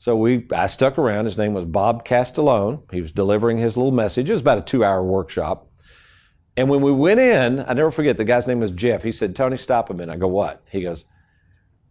So 0.01 0.15
we, 0.15 0.47
I 0.51 0.65
stuck 0.65 0.97
around. 0.97 1.25
His 1.25 1.37
name 1.37 1.53
was 1.53 1.65
Bob 1.65 2.03
Castiglione. 2.03 2.79
He 2.91 3.01
was 3.01 3.11
delivering 3.11 3.59
his 3.59 3.77
little 3.77 3.91
message. 3.91 4.27
It 4.27 4.31
was 4.31 4.41
about 4.41 4.57
a 4.57 4.61
two-hour 4.61 5.03
workshop. 5.03 5.67
And 6.57 6.69
when 6.69 6.81
we 6.81 6.91
went 6.91 7.19
in, 7.19 7.59
I 7.59 7.73
never 7.73 7.91
forget, 7.91 8.17
the 8.17 8.23
guy's 8.23 8.47
name 8.47 8.61
was 8.61 8.71
Jeff. 8.71 9.03
He 9.03 9.11
said, 9.11 9.35
Tony, 9.35 9.57
stop 9.57 9.91
a 9.91 9.93
minute. 9.93 10.11
I 10.11 10.17
go, 10.17 10.27
what? 10.27 10.63
He 10.71 10.81
goes, 10.81 11.05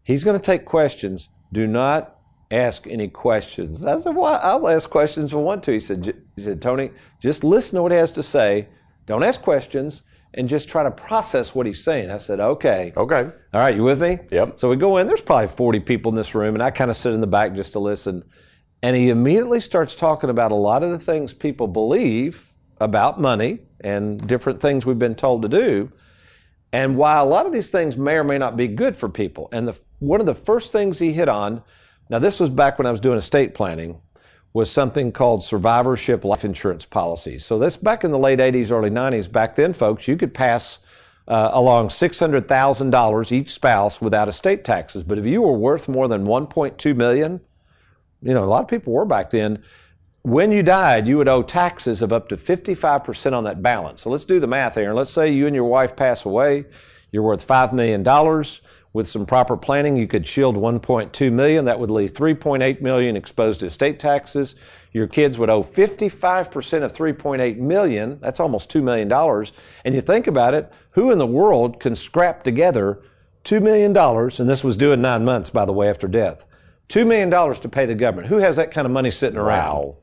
he's 0.02 0.24
going 0.24 0.36
to 0.36 0.44
take 0.44 0.64
questions. 0.64 1.28
Do 1.52 1.68
not 1.68 2.16
ask 2.50 2.84
any 2.88 3.06
questions. 3.06 3.84
I 3.84 4.00
said, 4.00 4.16
well, 4.16 4.40
I'll 4.42 4.66
ask 4.66 4.90
questions 4.90 5.30
if 5.30 5.36
I 5.36 5.40
want 5.40 5.62
to. 5.62 5.72
He 5.74 5.78
said, 5.78 6.12
he 6.34 6.42
said, 6.42 6.60
Tony, 6.60 6.90
just 7.22 7.44
listen 7.44 7.76
to 7.76 7.82
what 7.84 7.92
he 7.92 7.98
has 7.98 8.10
to 8.10 8.24
say. 8.24 8.70
Don't 9.06 9.22
ask 9.22 9.40
questions 9.40 10.02
and 10.34 10.48
just 10.48 10.68
try 10.68 10.82
to 10.82 10.90
process 10.90 11.54
what 11.54 11.66
he's 11.66 11.82
saying. 11.82 12.10
I 12.10 12.18
said, 12.18 12.40
okay. 12.40 12.92
Okay. 12.96 13.30
All 13.52 13.60
right, 13.60 13.74
you 13.74 13.82
with 13.82 14.00
me? 14.00 14.18
Yep. 14.30 14.58
So 14.58 14.68
we 14.68 14.76
go 14.76 14.96
in, 14.98 15.06
there's 15.06 15.20
probably 15.20 15.48
40 15.48 15.80
people 15.80 16.10
in 16.10 16.16
this 16.16 16.34
room, 16.34 16.54
and 16.54 16.62
I 16.62 16.70
kind 16.70 16.90
of 16.90 16.96
sit 16.96 17.12
in 17.12 17.20
the 17.20 17.26
back 17.26 17.54
just 17.54 17.72
to 17.72 17.80
listen. 17.80 18.24
And 18.82 18.96
he 18.96 19.10
immediately 19.10 19.60
starts 19.60 19.94
talking 19.94 20.30
about 20.30 20.52
a 20.52 20.56
lot 20.56 20.82
of 20.82 20.90
the 20.90 20.98
things 20.98 21.32
people 21.32 21.66
believe 21.66 22.46
about 22.80 23.20
money 23.20 23.60
and 23.80 24.26
different 24.26 24.60
things 24.60 24.86
we've 24.86 24.98
been 24.98 25.14
told 25.14 25.42
to 25.42 25.48
do. 25.48 25.92
And 26.72 26.96
why 26.96 27.18
a 27.18 27.24
lot 27.24 27.46
of 27.46 27.52
these 27.52 27.70
things 27.70 27.96
may 27.96 28.14
or 28.14 28.24
may 28.24 28.38
not 28.38 28.56
be 28.56 28.68
good 28.68 28.96
for 28.96 29.08
people, 29.08 29.48
and 29.52 29.66
the, 29.66 29.76
one 29.98 30.20
of 30.20 30.26
the 30.26 30.34
first 30.34 30.70
things 30.70 31.00
he 31.00 31.12
hit 31.12 31.28
on, 31.28 31.62
now 32.08 32.20
this 32.20 32.38
was 32.38 32.48
back 32.48 32.78
when 32.78 32.86
I 32.86 32.92
was 32.92 33.00
doing 33.00 33.18
estate 33.18 33.54
planning, 33.54 34.00
was 34.52 34.70
something 34.70 35.12
called 35.12 35.44
survivorship 35.44 36.24
life 36.24 36.44
insurance 36.44 36.84
policies. 36.84 37.44
So 37.44 37.58
this 37.58 37.76
back 37.76 38.02
in 38.02 38.10
the 38.10 38.18
late 38.18 38.40
80s, 38.40 38.70
early 38.70 38.90
90s. 38.90 39.30
Back 39.30 39.54
then, 39.54 39.72
folks, 39.72 40.08
you 40.08 40.16
could 40.16 40.34
pass 40.34 40.78
uh, 41.28 41.50
along 41.52 41.88
$600,000 41.88 43.32
each 43.32 43.50
spouse 43.50 44.00
without 44.00 44.28
estate 44.28 44.64
taxes. 44.64 45.04
But 45.04 45.18
if 45.18 45.26
you 45.26 45.42
were 45.42 45.56
worth 45.56 45.88
more 45.88 46.08
than 46.08 46.26
1.2 46.26 46.96
million, 46.96 47.40
you 48.20 48.34
know, 48.34 48.44
a 48.44 48.46
lot 48.46 48.62
of 48.62 48.68
people 48.68 48.92
were 48.92 49.04
back 49.04 49.30
then. 49.30 49.62
When 50.22 50.50
you 50.50 50.62
died, 50.62 51.06
you 51.06 51.16
would 51.16 51.28
owe 51.28 51.42
taxes 51.42 52.02
of 52.02 52.12
up 52.12 52.28
to 52.28 52.36
55% 52.36 53.32
on 53.32 53.44
that 53.44 53.62
balance. 53.62 54.02
So 54.02 54.10
let's 54.10 54.24
do 54.24 54.40
the 54.40 54.46
math 54.48 54.74
here. 54.74 54.92
Let's 54.92 55.12
say 55.12 55.32
you 55.32 55.46
and 55.46 55.54
your 55.54 55.64
wife 55.64 55.96
pass 55.96 56.24
away. 56.24 56.64
You're 57.12 57.22
worth 57.22 57.46
$5 57.46 57.72
million. 57.72 58.02
With 58.92 59.06
some 59.06 59.24
proper 59.24 59.56
planning, 59.56 59.96
you 59.96 60.08
could 60.08 60.26
shield 60.26 60.56
1.2 60.56 61.32
million. 61.32 61.64
That 61.64 61.78
would 61.78 61.90
leave 61.90 62.12
3.8 62.12 62.80
million 62.80 63.16
exposed 63.16 63.60
to 63.60 63.66
estate 63.66 64.00
taxes. 64.00 64.56
Your 64.92 65.06
kids 65.06 65.38
would 65.38 65.48
owe 65.48 65.62
55% 65.62 66.82
of 66.82 66.92
3.8 66.92 67.58
million. 67.58 68.18
That's 68.20 68.40
almost 68.40 68.72
$2 68.72 68.82
million. 68.82 69.10
And 69.84 69.94
you 69.94 70.00
think 70.00 70.26
about 70.26 70.54
it, 70.54 70.72
who 70.92 71.12
in 71.12 71.18
the 71.18 71.26
world 71.26 71.78
can 71.78 71.94
scrap 71.94 72.42
together 72.42 73.00
$2 73.44 73.62
million? 73.62 73.96
And 73.96 74.48
this 74.48 74.64
was 74.64 74.76
due 74.76 74.90
in 74.90 75.00
nine 75.00 75.24
months, 75.24 75.50
by 75.50 75.64
the 75.64 75.72
way, 75.72 75.88
after 75.88 76.08
death. 76.08 76.44
$2 76.88 77.06
million 77.06 77.30
to 77.30 77.68
pay 77.68 77.86
the 77.86 77.94
government. 77.94 78.26
Who 78.26 78.38
has 78.38 78.56
that 78.56 78.72
kind 78.72 78.86
of 78.86 78.92
money 78.92 79.12
sitting 79.12 79.38
around? 79.38 79.76
Wow. 79.76 79.96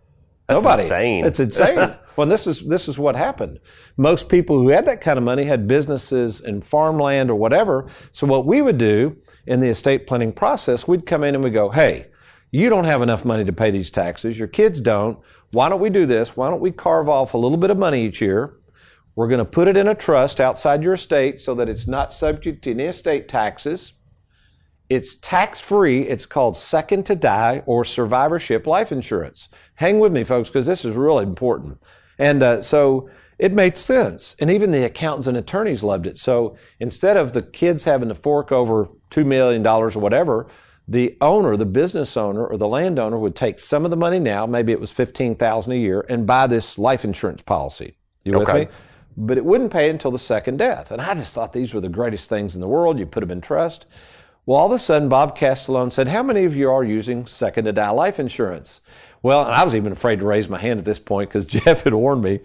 That's 0.47 0.63
Nobody. 0.63 0.83
insane. 0.83 1.25
It's 1.25 1.39
insane. 1.39 1.95
well, 2.15 2.27
this 2.27 2.47
is 2.47 2.61
this 2.61 2.87
is 2.87 2.97
what 2.97 3.17
happened. 3.17 3.59
Most 3.97 4.29
people 4.29 4.57
who 4.57 4.69
had 4.69 4.85
that 4.85 5.01
kind 5.01 5.17
of 5.17 5.23
money 5.23 5.43
had 5.43 5.67
businesses 5.67 6.39
and 6.39 6.65
farmland 6.65 7.29
or 7.29 7.35
whatever. 7.35 7.89
So 8.13 8.25
what 8.27 8.45
we 8.45 8.61
would 8.61 8.77
do 8.77 9.17
in 9.45 9.59
the 9.59 9.67
estate 9.67 10.07
planning 10.07 10.31
process, 10.31 10.87
we'd 10.87 11.05
come 11.05 11.23
in 11.25 11.35
and 11.35 11.43
we 11.43 11.49
go, 11.49 11.69
"Hey, 11.69 12.07
you 12.49 12.69
don't 12.69 12.85
have 12.85 13.01
enough 13.01 13.25
money 13.25 13.43
to 13.43 13.51
pay 13.51 13.71
these 13.71 13.89
taxes. 13.91 14.39
Your 14.39 14.47
kids 14.47 14.79
don't. 14.79 15.19
Why 15.51 15.67
don't 15.67 15.81
we 15.81 15.89
do 15.89 16.05
this? 16.05 16.37
Why 16.37 16.49
don't 16.49 16.61
we 16.61 16.71
carve 16.71 17.09
off 17.09 17.33
a 17.33 17.37
little 17.37 17.57
bit 17.57 17.69
of 17.69 17.77
money 17.77 18.05
each 18.05 18.21
year? 18.21 18.53
We're 19.15 19.27
going 19.27 19.39
to 19.39 19.45
put 19.45 19.67
it 19.67 19.75
in 19.75 19.87
a 19.87 19.95
trust 19.95 20.39
outside 20.39 20.83
your 20.83 20.93
estate 20.93 21.41
so 21.41 21.55
that 21.55 21.67
it's 21.67 21.87
not 21.87 22.13
subject 22.13 22.63
to 22.63 22.71
any 22.71 22.85
estate 22.85 23.27
taxes." 23.27 23.91
It's 24.89 25.15
tax 25.15 25.59
free. 25.59 26.03
It's 26.03 26.25
called 26.25 26.55
second 26.55 27.05
to 27.07 27.15
die 27.15 27.61
or 27.65 27.83
survivorship 27.83 28.65
life 28.65 28.91
insurance. 28.91 29.49
Hang 29.75 29.99
with 29.99 30.13
me, 30.13 30.23
folks, 30.23 30.49
because 30.49 30.65
this 30.65 30.85
is 30.85 30.95
really 30.95 31.23
important. 31.23 31.79
And 32.17 32.41
uh, 32.41 32.61
so 32.61 33.09
it 33.37 33.51
made 33.53 33.77
sense. 33.77 34.35
And 34.39 34.49
even 34.49 34.71
the 34.71 34.83
accountants 34.85 35.27
and 35.27 35.37
attorneys 35.37 35.83
loved 35.83 36.07
it. 36.07 36.17
So 36.17 36.55
instead 36.79 37.17
of 37.17 37.33
the 37.33 37.41
kids 37.41 37.83
having 37.83 38.09
to 38.09 38.15
fork 38.15 38.51
over 38.51 38.89
$2 39.11 39.25
million 39.25 39.65
or 39.65 39.89
whatever, 39.91 40.47
the 40.87 41.17
owner, 41.19 41.57
the 41.57 41.65
business 41.65 42.15
owner 42.15 42.47
or 42.47 42.57
the 42.57 42.67
landowner 42.67 43.19
would 43.19 43.35
take 43.35 43.59
some 43.59 43.83
of 43.83 43.91
the 43.91 43.97
money 43.97 44.19
now, 44.19 44.45
maybe 44.45 44.71
it 44.71 44.79
was 44.79 44.89
15000 44.89 45.71
a 45.71 45.75
year, 45.75 46.05
and 46.07 46.25
buy 46.25 46.47
this 46.47 46.77
life 46.77 47.03
insurance 47.03 47.41
policy. 47.41 47.97
You 48.23 48.39
with 48.39 48.47
Okay. 48.49 48.59
me? 48.65 48.67
But 49.17 49.37
it 49.37 49.43
wouldn't 49.45 49.73
pay 49.73 49.89
until 49.89 50.11
the 50.11 50.19
second 50.19 50.57
death. 50.57 50.91
And 50.91 51.01
I 51.01 51.13
just 51.15 51.33
thought 51.33 51.51
these 51.51 51.73
were 51.73 51.81
the 51.81 51.89
greatest 51.89 52.29
things 52.29 52.55
in 52.55 52.61
the 52.61 52.67
world. 52.67 52.99
You 52.99 53.05
put 53.05 53.19
them 53.21 53.31
in 53.31 53.41
trust. 53.41 53.85
Well, 54.47 54.59
all 54.59 54.67
of 54.67 54.71
a 54.71 54.79
sudden, 54.79 55.09
Bob 55.09 55.35
Castiglione 55.35 55.91
said, 55.91 56.07
How 56.07 56.23
many 56.23 56.45
of 56.45 56.55
you 56.55 56.71
are 56.71 56.81
using 56.81 57.25
second 57.27 57.65
to 57.65 57.73
die 57.73 57.89
life 57.89 58.17
insurance? 58.17 58.79
Well, 59.21 59.41
I 59.41 59.65
was 59.65 59.75
even 59.75 59.91
afraid 59.91 60.19
to 60.19 60.25
raise 60.25 60.47
my 60.47 60.57
hand 60.57 60.79
at 60.79 60.85
this 60.85 60.99
point 60.99 61.29
because 61.29 61.45
Jeff 61.65 61.83
had 61.83 61.93
warned 61.93 62.23
me. 62.23 62.39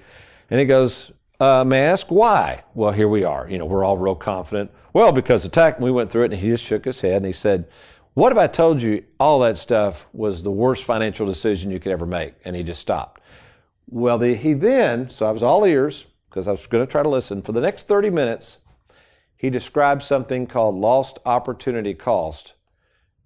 And 0.51 0.59
he 0.59 0.67
goes, 0.67 1.13
uh, 1.39 1.63
May 1.65 1.79
I 1.79 1.93
ask 1.93 2.09
why? 2.09 2.65
Well, 2.75 2.91
here 2.91 3.07
we 3.07 3.23
are. 3.23 3.49
You 3.49 3.57
know, 3.57 3.67
we're 3.67 3.85
all 3.85 3.99
real 3.99 4.17
confident. 4.17 4.73
Well, 4.93 5.13
because 5.13 5.45
the 5.45 5.49
tax, 5.49 5.79
we 5.79 5.93
went 5.93 6.11
through 6.11 6.25
it, 6.25 6.33
and 6.33 6.41
he 6.41 6.49
just 6.49 6.65
shook 6.65 6.87
his 6.87 7.03
head 7.03 7.19
and 7.19 7.27
he 7.27 7.33
said, 7.33 7.69
What 8.15 8.33
if 8.33 8.39
I 8.39 8.49
told 8.49 8.83
you 8.83 9.05
all 9.21 9.39
that 9.39 9.57
stuff 9.57 10.07
was 10.13 10.43
the 10.43 10.51
worst 10.51 10.83
financial 10.83 11.25
decision 11.25 11.71
you 11.71 11.79
could 11.79 11.93
ever 11.93 12.05
make? 12.05 12.35
And 12.45 12.57
he 12.57 12.65
just 12.65 12.81
stopped. 12.81 13.23
Well, 13.89 14.19
the, 14.19 14.35
he 14.35 14.55
then, 14.55 15.09
so 15.09 15.27
I 15.27 15.31
was 15.31 15.45
all 15.45 15.65
ears 15.65 16.07
because 16.29 16.49
I 16.49 16.51
was 16.51 16.67
going 16.67 16.85
to 16.85 16.91
try 16.91 17.05
to 17.05 17.09
listen. 17.09 17.43
For 17.43 17.53
the 17.53 17.61
next 17.61 17.87
30 17.87 18.11
minutes, 18.11 18.59
he 19.43 19.51
described 19.51 20.05
something 20.05 20.47
called 20.47 20.77
lost 20.77 21.19
opportunity 21.27 21.95
cost. 21.95 22.55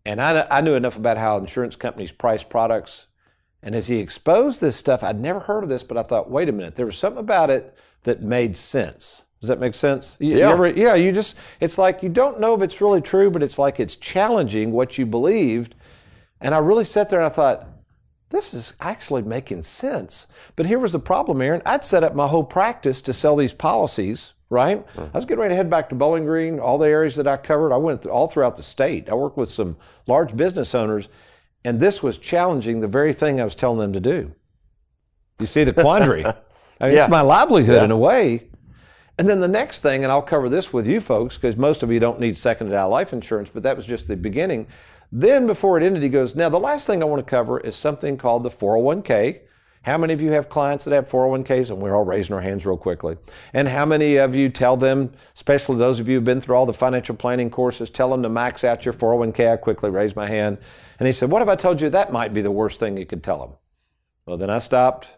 And 0.02 0.18
I, 0.18 0.46
I 0.50 0.62
knew 0.62 0.74
enough 0.74 0.96
about 0.96 1.18
how 1.18 1.36
insurance 1.36 1.76
companies 1.76 2.10
price 2.10 2.42
products. 2.42 3.06
And 3.62 3.74
as 3.74 3.88
he 3.88 3.98
exposed 3.98 4.62
this 4.62 4.76
stuff, 4.76 5.02
I'd 5.02 5.20
never 5.20 5.40
heard 5.40 5.62
of 5.62 5.68
this, 5.68 5.82
but 5.82 5.98
I 5.98 6.02
thought, 6.04 6.30
wait 6.30 6.48
a 6.48 6.52
minute, 6.52 6.76
there 6.76 6.86
was 6.86 6.96
something 6.96 7.20
about 7.20 7.50
it 7.50 7.76
that 8.04 8.22
made 8.22 8.56
sense. 8.56 9.24
Does 9.42 9.48
that 9.48 9.60
make 9.60 9.74
sense? 9.74 10.16
You- 10.18 10.30
you 10.32 10.38
Yeah. 10.38 10.52
ever- 10.52 10.68
yeah, 10.68 10.94
you 10.94 11.12
just, 11.12 11.36
it's 11.60 11.76
like 11.76 12.02
you 12.02 12.08
don't 12.08 12.40
know 12.40 12.54
if 12.54 12.62
it's 12.62 12.80
really 12.80 13.02
true, 13.02 13.30
but 13.30 13.42
it's 13.42 13.58
like 13.58 13.78
it's 13.78 13.94
challenging 13.96 14.72
what 14.72 14.96
you 14.96 15.04
believed. 15.04 15.74
And 16.40 16.54
I 16.54 16.58
really 16.58 16.84
sat 16.86 17.10
there 17.10 17.20
and 17.20 17.26
I 17.30 17.34
thought, 17.34 17.68
this 18.30 18.52
is 18.52 18.74
actually 18.80 19.22
making 19.22 19.62
sense. 19.62 20.26
But 20.56 20.66
here 20.66 20.78
was 20.78 20.92
the 20.92 20.98
problem, 20.98 21.40
Aaron. 21.40 21.62
I'd 21.64 21.84
set 21.84 22.02
up 22.04 22.14
my 22.14 22.26
whole 22.26 22.44
practice 22.44 23.00
to 23.02 23.12
sell 23.12 23.36
these 23.36 23.52
policies, 23.52 24.32
right? 24.50 24.86
Mm-hmm. 24.88 25.00
I 25.14 25.18
was 25.18 25.24
getting 25.24 25.40
ready 25.42 25.52
to 25.52 25.56
head 25.56 25.70
back 25.70 25.88
to 25.90 25.94
Bowling 25.94 26.24
Green, 26.24 26.58
all 26.58 26.76
the 26.78 26.88
areas 26.88 27.14
that 27.16 27.28
I 27.28 27.36
covered. 27.36 27.72
I 27.72 27.76
went 27.76 28.04
all 28.06 28.26
throughout 28.28 28.56
the 28.56 28.62
state. 28.62 29.08
I 29.08 29.14
worked 29.14 29.36
with 29.36 29.50
some 29.50 29.76
large 30.06 30.36
business 30.36 30.74
owners, 30.74 31.08
and 31.64 31.78
this 31.78 32.02
was 32.02 32.18
challenging 32.18 32.80
the 32.80 32.88
very 32.88 33.12
thing 33.12 33.40
I 33.40 33.44
was 33.44 33.54
telling 33.54 33.78
them 33.78 33.92
to 33.92 34.00
do. 34.00 34.32
You 35.38 35.46
see 35.46 35.64
the 35.64 35.72
quandary? 35.72 36.24
I 36.80 36.88
mean, 36.88 36.96
Yeah. 36.96 37.04
it's 37.04 37.10
my 37.10 37.20
livelihood 37.20 37.76
Yeah. 37.76 37.84
in 37.84 37.90
a 37.90 37.96
way. 37.96 38.48
And 39.18 39.28
then 39.28 39.40
the 39.40 39.48
next 39.48 39.80
thing, 39.80 40.02
and 40.02 40.12
I'll 40.12 40.20
cover 40.20 40.48
this 40.48 40.72
with 40.74 40.86
you 40.86 41.00
folks 41.00 41.36
because 41.36 41.56
most 41.56 41.82
of 41.82 41.90
you 41.90 41.98
don't 41.98 42.20
need 42.20 42.36
second 42.36 42.66
to 42.66 42.72
die 42.72 42.84
life 42.84 43.12
insurance, 43.14 43.48
but 43.52 43.62
that 43.62 43.76
was 43.76 43.86
just 43.86 44.08
the 44.08 44.16
beginning. 44.16 44.66
Then 45.12 45.46
before 45.46 45.78
it 45.78 45.84
ended, 45.84 46.02
he 46.02 46.08
goes, 46.08 46.34
Now, 46.34 46.48
the 46.48 46.58
last 46.58 46.86
thing 46.86 47.02
I 47.02 47.06
want 47.06 47.24
to 47.24 47.30
cover 47.30 47.60
is 47.60 47.76
something 47.76 48.16
called 48.16 48.42
the 48.42 48.50
401k. 48.50 49.40
How 49.82 49.96
many 49.96 50.12
of 50.12 50.20
you 50.20 50.32
have 50.32 50.48
clients 50.48 50.84
that 50.84 50.92
have 50.92 51.08
401ks? 51.08 51.70
And 51.70 51.78
we're 51.78 51.94
all 51.94 52.04
raising 52.04 52.34
our 52.34 52.40
hands 52.40 52.66
real 52.66 52.76
quickly. 52.76 53.16
And 53.52 53.68
how 53.68 53.86
many 53.86 54.16
of 54.16 54.34
you 54.34 54.48
tell 54.48 54.76
them, 54.76 55.12
especially 55.34 55.76
those 55.76 56.00
of 56.00 56.08
you 56.08 56.16
who've 56.16 56.24
been 56.24 56.40
through 56.40 56.56
all 56.56 56.66
the 56.66 56.74
financial 56.74 57.14
planning 57.14 57.50
courses, 57.50 57.88
tell 57.88 58.10
them 58.10 58.24
to 58.24 58.28
max 58.28 58.64
out 58.64 58.84
your 58.84 58.94
401k? 58.94 59.52
I 59.52 59.56
quickly 59.56 59.90
raised 59.90 60.16
my 60.16 60.26
hand. 60.26 60.58
And 60.98 61.06
he 61.06 61.12
said, 61.12 61.30
What 61.30 61.42
if 61.42 61.48
I 61.48 61.54
told 61.54 61.80
you 61.80 61.88
that 61.88 62.12
might 62.12 62.34
be 62.34 62.42
the 62.42 62.50
worst 62.50 62.80
thing 62.80 62.96
you 62.96 63.06
could 63.06 63.22
tell 63.22 63.38
them? 63.38 63.56
Well, 64.26 64.36
then 64.36 64.50
I 64.50 64.58
stopped 64.58 65.08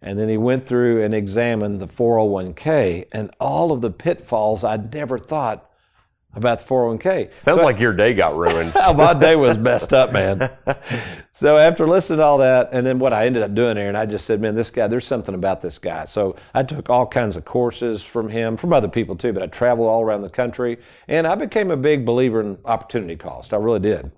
And 0.00 0.18
then 0.18 0.30
he 0.30 0.38
went 0.38 0.66
through 0.66 1.04
and 1.04 1.14
examined 1.14 1.78
the 1.78 1.86
401k 1.86 3.06
and 3.12 3.30
all 3.38 3.70
of 3.70 3.82
the 3.82 3.90
pitfalls 3.90 4.64
I'd 4.64 4.94
never 4.94 5.18
thought 5.18 5.69
about 6.34 6.60
the 6.60 6.66
401k. 6.66 7.30
Sounds 7.38 7.60
so, 7.60 7.66
like 7.66 7.80
your 7.80 7.92
day 7.92 8.14
got 8.14 8.36
ruined. 8.36 8.72
my 8.96 9.14
day 9.14 9.34
was 9.34 9.58
messed 9.58 9.92
up, 9.92 10.12
man. 10.12 10.50
so 11.32 11.56
after 11.56 11.88
listening 11.88 12.18
to 12.18 12.24
all 12.24 12.38
that, 12.38 12.70
and 12.72 12.86
then 12.86 12.98
what 12.98 13.12
I 13.12 13.26
ended 13.26 13.42
up 13.42 13.54
doing 13.54 13.74
there, 13.74 13.88
and 13.88 13.96
I 13.96 14.06
just 14.06 14.26
said, 14.26 14.40
man, 14.40 14.54
this 14.54 14.70
guy, 14.70 14.86
there's 14.86 15.06
something 15.06 15.34
about 15.34 15.60
this 15.60 15.78
guy. 15.78 16.04
So 16.04 16.36
I 16.54 16.62
took 16.62 16.88
all 16.88 17.06
kinds 17.06 17.34
of 17.34 17.44
courses 17.44 18.04
from 18.04 18.28
him, 18.28 18.56
from 18.56 18.72
other 18.72 18.88
people 18.88 19.16
too, 19.16 19.32
but 19.32 19.42
I 19.42 19.46
traveled 19.46 19.88
all 19.88 20.02
around 20.02 20.22
the 20.22 20.30
country, 20.30 20.78
and 21.08 21.26
I 21.26 21.34
became 21.34 21.70
a 21.70 21.76
big 21.76 22.06
believer 22.06 22.40
in 22.40 22.58
opportunity 22.64 23.16
cost. 23.16 23.52
I 23.52 23.56
really 23.56 23.80
did. 23.80 24.12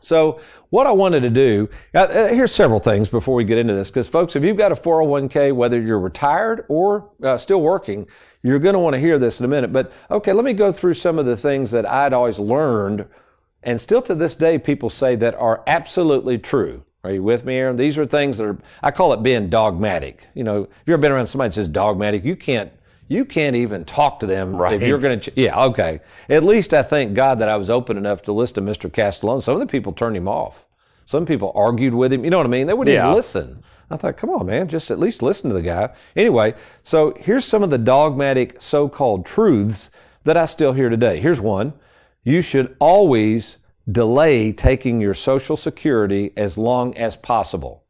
So 0.00 0.40
what 0.70 0.86
I 0.86 0.92
wanted 0.92 1.20
to 1.20 1.30
do, 1.30 1.68
uh, 1.94 2.00
uh 2.00 2.28
here's 2.28 2.54
several 2.54 2.78
things 2.78 3.08
before 3.08 3.34
we 3.34 3.44
get 3.44 3.58
into 3.58 3.74
this, 3.74 3.88
because 3.88 4.06
folks, 4.06 4.36
if 4.36 4.44
you've 4.44 4.56
got 4.56 4.70
a 4.70 4.76
401k, 4.76 5.54
whether 5.54 5.80
you're 5.80 5.98
retired 5.98 6.64
or 6.68 7.10
uh, 7.22 7.38
still 7.38 7.60
working, 7.60 8.06
you're 8.44 8.58
going 8.58 8.74
to 8.74 8.78
want 8.78 8.94
to 8.94 9.00
hear 9.00 9.18
this 9.18 9.40
in 9.40 9.44
a 9.46 9.48
minute, 9.48 9.72
but 9.72 9.90
okay, 10.10 10.32
let 10.32 10.44
me 10.44 10.52
go 10.52 10.70
through 10.70 10.94
some 10.94 11.18
of 11.18 11.24
the 11.24 11.36
things 11.36 11.70
that 11.70 11.86
I'd 11.86 12.12
always 12.12 12.38
learned, 12.38 13.08
and 13.62 13.80
still 13.80 14.02
to 14.02 14.14
this 14.14 14.36
day, 14.36 14.58
people 14.58 14.90
say 14.90 15.16
that 15.16 15.34
are 15.36 15.62
absolutely 15.66 16.36
true. 16.36 16.84
Are 17.02 17.10
you 17.10 17.22
with 17.22 17.44
me, 17.44 17.56
Aaron? 17.56 17.76
These 17.76 17.96
are 17.96 18.06
things 18.06 18.38
that 18.38 18.44
are, 18.44 18.58
I 18.82 18.90
call 18.90 19.14
it 19.14 19.22
being 19.22 19.48
dogmatic. 19.48 20.28
You 20.34 20.44
know, 20.44 20.62
if 20.64 20.68
you've 20.86 20.94
ever 20.94 21.02
been 21.02 21.12
around 21.12 21.26
somebody 21.26 21.48
that 21.48 21.54
says 21.54 21.68
dogmatic, 21.68 22.24
you 22.24 22.36
can't, 22.36 22.70
you 23.08 23.24
can't 23.24 23.56
even 23.56 23.86
talk 23.86 24.20
to 24.20 24.26
them 24.26 24.56
right. 24.56 24.74
if 24.74 24.86
you're 24.86 24.98
going 24.98 25.20
to, 25.20 25.32
yeah, 25.36 25.58
okay. 25.64 26.00
At 26.28 26.44
least 26.44 26.74
I 26.74 26.82
thank 26.82 27.14
God 27.14 27.38
that 27.38 27.48
I 27.48 27.56
was 27.56 27.70
open 27.70 27.96
enough 27.96 28.22
to 28.22 28.32
listen 28.32 28.64
to 28.64 28.72
Mr. 28.72 28.92
Castiglione. 28.92 29.42
Some 29.42 29.54
of 29.54 29.60
the 29.60 29.66
people 29.66 29.92
turned 29.92 30.16
him 30.16 30.28
off. 30.28 30.63
Some 31.04 31.26
people 31.26 31.52
argued 31.54 31.94
with 31.94 32.12
him. 32.12 32.24
You 32.24 32.30
know 32.30 32.38
what 32.38 32.46
I 32.46 32.50
mean? 32.50 32.66
They 32.66 32.74
wouldn't 32.74 32.94
yeah. 32.94 33.04
even 33.04 33.16
listen. 33.16 33.62
I 33.90 33.96
thought, 33.96 34.16
come 34.16 34.30
on, 34.30 34.46
man, 34.46 34.68
just 34.68 34.90
at 34.90 34.98
least 34.98 35.22
listen 35.22 35.50
to 35.50 35.54
the 35.54 35.62
guy. 35.62 35.90
Anyway, 36.16 36.54
so 36.82 37.14
here's 37.20 37.44
some 37.44 37.62
of 37.62 37.70
the 37.70 37.78
dogmatic 37.78 38.60
so 38.60 38.88
called 38.88 39.26
truths 39.26 39.90
that 40.24 40.36
I 40.36 40.46
still 40.46 40.72
hear 40.72 40.88
today. 40.88 41.20
Here's 41.20 41.40
one 41.40 41.74
you 42.24 42.40
should 42.40 42.74
always 42.80 43.58
delay 43.90 44.52
taking 44.52 45.00
your 45.00 45.14
Social 45.14 45.56
Security 45.56 46.32
as 46.36 46.56
long 46.56 46.96
as 46.96 47.16
possible. 47.16 47.83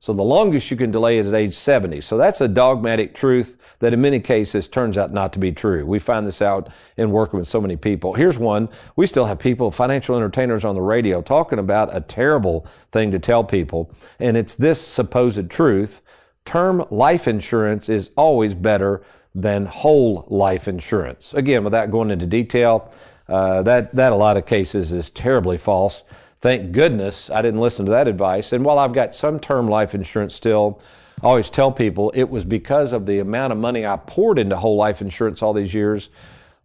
So 0.00 0.14
the 0.14 0.22
longest 0.22 0.70
you 0.70 0.78
can 0.78 0.90
delay 0.90 1.18
is 1.18 1.28
at 1.28 1.34
age 1.34 1.54
70. 1.54 2.00
So 2.00 2.16
that's 2.16 2.40
a 2.40 2.48
dogmatic 2.48 3.14
truth 3.14 3.58
that 3.80 3.92
in 3.92 4.00
many 4.00 4.18
cases 4.18 4.66
turns 4.66 4.96
out 4.96 5.12
not 5.12 5.30
to 5.34 5.38
be 5.38 5.52
true. 5.52 5.84
We 5.84 5.98
find 5.98 6.26
this 6.26 6.40
out 6.40 6.70
in 6.96 7.10
working 7.10 7.38
with 7.38 7.48
so 7.48 7.60
many 7.60 7.76
people. 7.76 8.14
Here's 8.14 8.38
one. 8.38 8.70
We 8.96 9.06
still 9.06 9.26
have 9.26 9.38
people, 9.38 9.70
financial 9.70 10.16
entertainers 10.16 10.64
on 10.64 10.74
the 10.74 10.80
radio 10.80 11.20
talking 11.20 11.58
about 11.58 11.94
a 11.94 12.00
terrible 12.00 12.66
thing 12.92 13.10
to 13.10 13.18
tell 13.18 13.44
people. 13.44 13.94
And 14.18 14.38
it's 14.38 14.54
this 14.54 14.80
supposed 14.80 15.50
truth. 15.50 16.00
Term 16.46 16.86
life 16.90 17.28
insurance 17.28 17.90
is 17.90 18.10
always 18.16 18.54
better 18.54 19.02
than 19.34 19.66
whole 19.66 20.24
life 20.28 20.66
insurance. 20.66 21.34
Again, 21.34 21.62
without 21.62 21.90
going 21.90 22.10
into 22.10 22.26
detail, 22.26 22.90
uh, 23.28 23.62
that, 23.64 23.94
that 23.94 24.12
a 24.14 24.16
lot 24.16 24.38
of 24.38 24.46
cases 24.46 24.92
is 24.92 25.10
terribly 25.10 25.58
false. 25.58 26.04
Thank 26.40 26.72
goodness 26.72 27.28
I 27.28 27.42
didn't 27.42 27.60
listen 27.60 27.84
to 27.84 27.92
that 27.92 28.08
advice. 28.08 28.52
And 28.52 28.64
while 28.64 28.78
I've 28.78 28.94
got 28.94 29.14
some 29.14 29.40
term 29.40 29.68
life 29.68 29.94
insurance 29.94 30.34
still, 30.34 30.80
I 31.22 31.26
always 31.26 31.50
tell 31.50 31.70
people 31.70 32.10
it 32.14 32.30
was 32.30 32.44
because 32.44 32.94
of 32.94 33.04
the 33.04 33.18
amount 33.18 33.52
of 33.52 33.58
money 33.58 33.84
I 33.84 33.96
poured 33.98 34.38
into 34.38 34.56
whole 34.56 34.76
life 34.76 35.02
insurance 35.02 35.42
all 35.42 35.52
these 35.52 35.74
years 35.74 36.08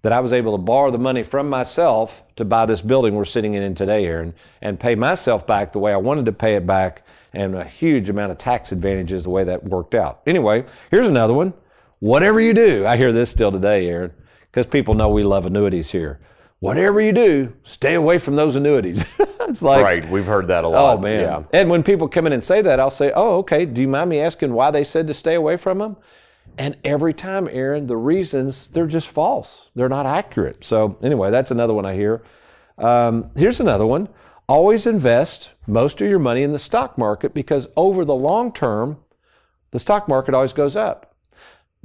that 0.01 0.13
I 0.13 0.21
was 0.21 0.31
able 0.31 0.53
to 0.55 0.63
borrow 0.63 0.91
the 0.91 0.97
money 0.97 1.23
from 1.23 1.49
myself 1.49 2.23
to 2.37 2.45
buy 2.45 2.65
this 2.65 2.81
building 2.81 3.15
we're 3.15 3.25
sitting 3.25 3.53
in 3.53 3.75
today, 3.75 4.05
Aaron, 4.05 4.33
and 4.61 4.79
pay 4.79 4.95
myself 4.95 5.45
back 5.45 5.73
the 5.73 5.79
way 5.79 5.91
I 5.91 5.97
wanted 5.97 6.25
to 6.25 6.31
pay 6.31 6.55
it 6.55 6.65
back 6.65 7.05
and 7.33 7.53
a 7.53 7.65
huge 7.65 8.07
amount 8.07 8.31
of 8.31 8.37
tax 8.37 8.71
advantages 8.71 9.23
the 9.23 9.29
way 9.29 9.43
that 9.43 9.65
worked 9.65 9.93
out. 9.93 10.21
Anyway, 10.25 10.63
here's 10.89 11.07
another 11.07 11.33
one. 11.33 11.53
Whatever 11.99 12.39
you 12.39 12.53
do, 12.53 12.85
I 12.85 12.95
hear 12.95 13.11
this 13.11 13.29
still 13.29 13.51
today, 13.51 13.87
Aaron, 13.87 14.13
because 14.51 14.67
people 14.67 14.93
know 14.93 15.09
we 15.09 15.23
love 15.23 15.45
annuities 15.45 15.89
here 15.89 16.19
whatever 16.59 16.99
you 17.01 17.11
do, 17.11 17.53
stay 17.63 17.93
away 17.93 18.17
from 18.17 18.35
those 18.35 18.55
annuities. 18.55 19.05
it's 19.19 19.61
like 19.61 19.83
right. 19.83 20.09
We've 20.09 20.25
heard 20.25 20.47
that 20.47 20.63
a 20.63 20.67
lot. 20.67 20.97
Oh 20.97 21.01
man. 21.01 21.21
Yeah. 21.21 21.43
And 21.53 21.69
when 21.69 21.83
people 21.83 22.07
come 22.07 22.27
in 22.27 22.33
and 22.33 22.43
say 22.43 22.61
that, 22.61 22.79
I'll 22.79 22.91
say, 22.91 23.11
"Oh, 23.15 23.37
okay. 23.37 23.65
Do 23.65 23.81
you 23.81 23.87
mind 23.87 24.09
me 24.09 24.19
asking 24.19 24.53
why 24.53 24.71
they 24.71 24.83
said 24.83 25.07
to 25.07 25.13
stay 25.13 25.35
away 25.35 25.57
from 25.57 25.79
them?" 25.79 25.97
And 26.57 26.77
every 26.83 27.13
time, 27.13 27.49
Aaron, 27.51 27.87
the 27.87 27.97
reasons 27.97 28.69
they're 28.69 28.87
just 28.87 29.07
false. 29.07 29.69
They're 29.75 29.89
not 29.89 30.05
accurate. 30.05 30.63
So 30.63 30.97
anyway, 31.03 31.31
that's 31.31 31.51
another 31.51 31.73
one 31.73 31.85
I 31.85 31.95
hear. 31.95 32.23
Um, 32.77 33.31
here's 33.35 33.59
another 33.59 33.85
one. 33.85 34.09
Always 34.47 34.85
invest 34.85 35.49
most 35.65 35.99
of 36.01 36.07
your 36.07 36.19
money 36.19 36.43
in 36.43 36.51
the 36.51 36.59
stock 36.59 36.97
market 36.97 37.33
because 37.33 37.67
over 37.75 38.05
the 38.05 38.15
long 38.15 38.53
term, 38.53 38.99
the 39.71 39.79
stock 39.79 40.07
market 40.07 40.33
always 40.33 40.53
goes 40.53 40.75
up. 40.75 41.14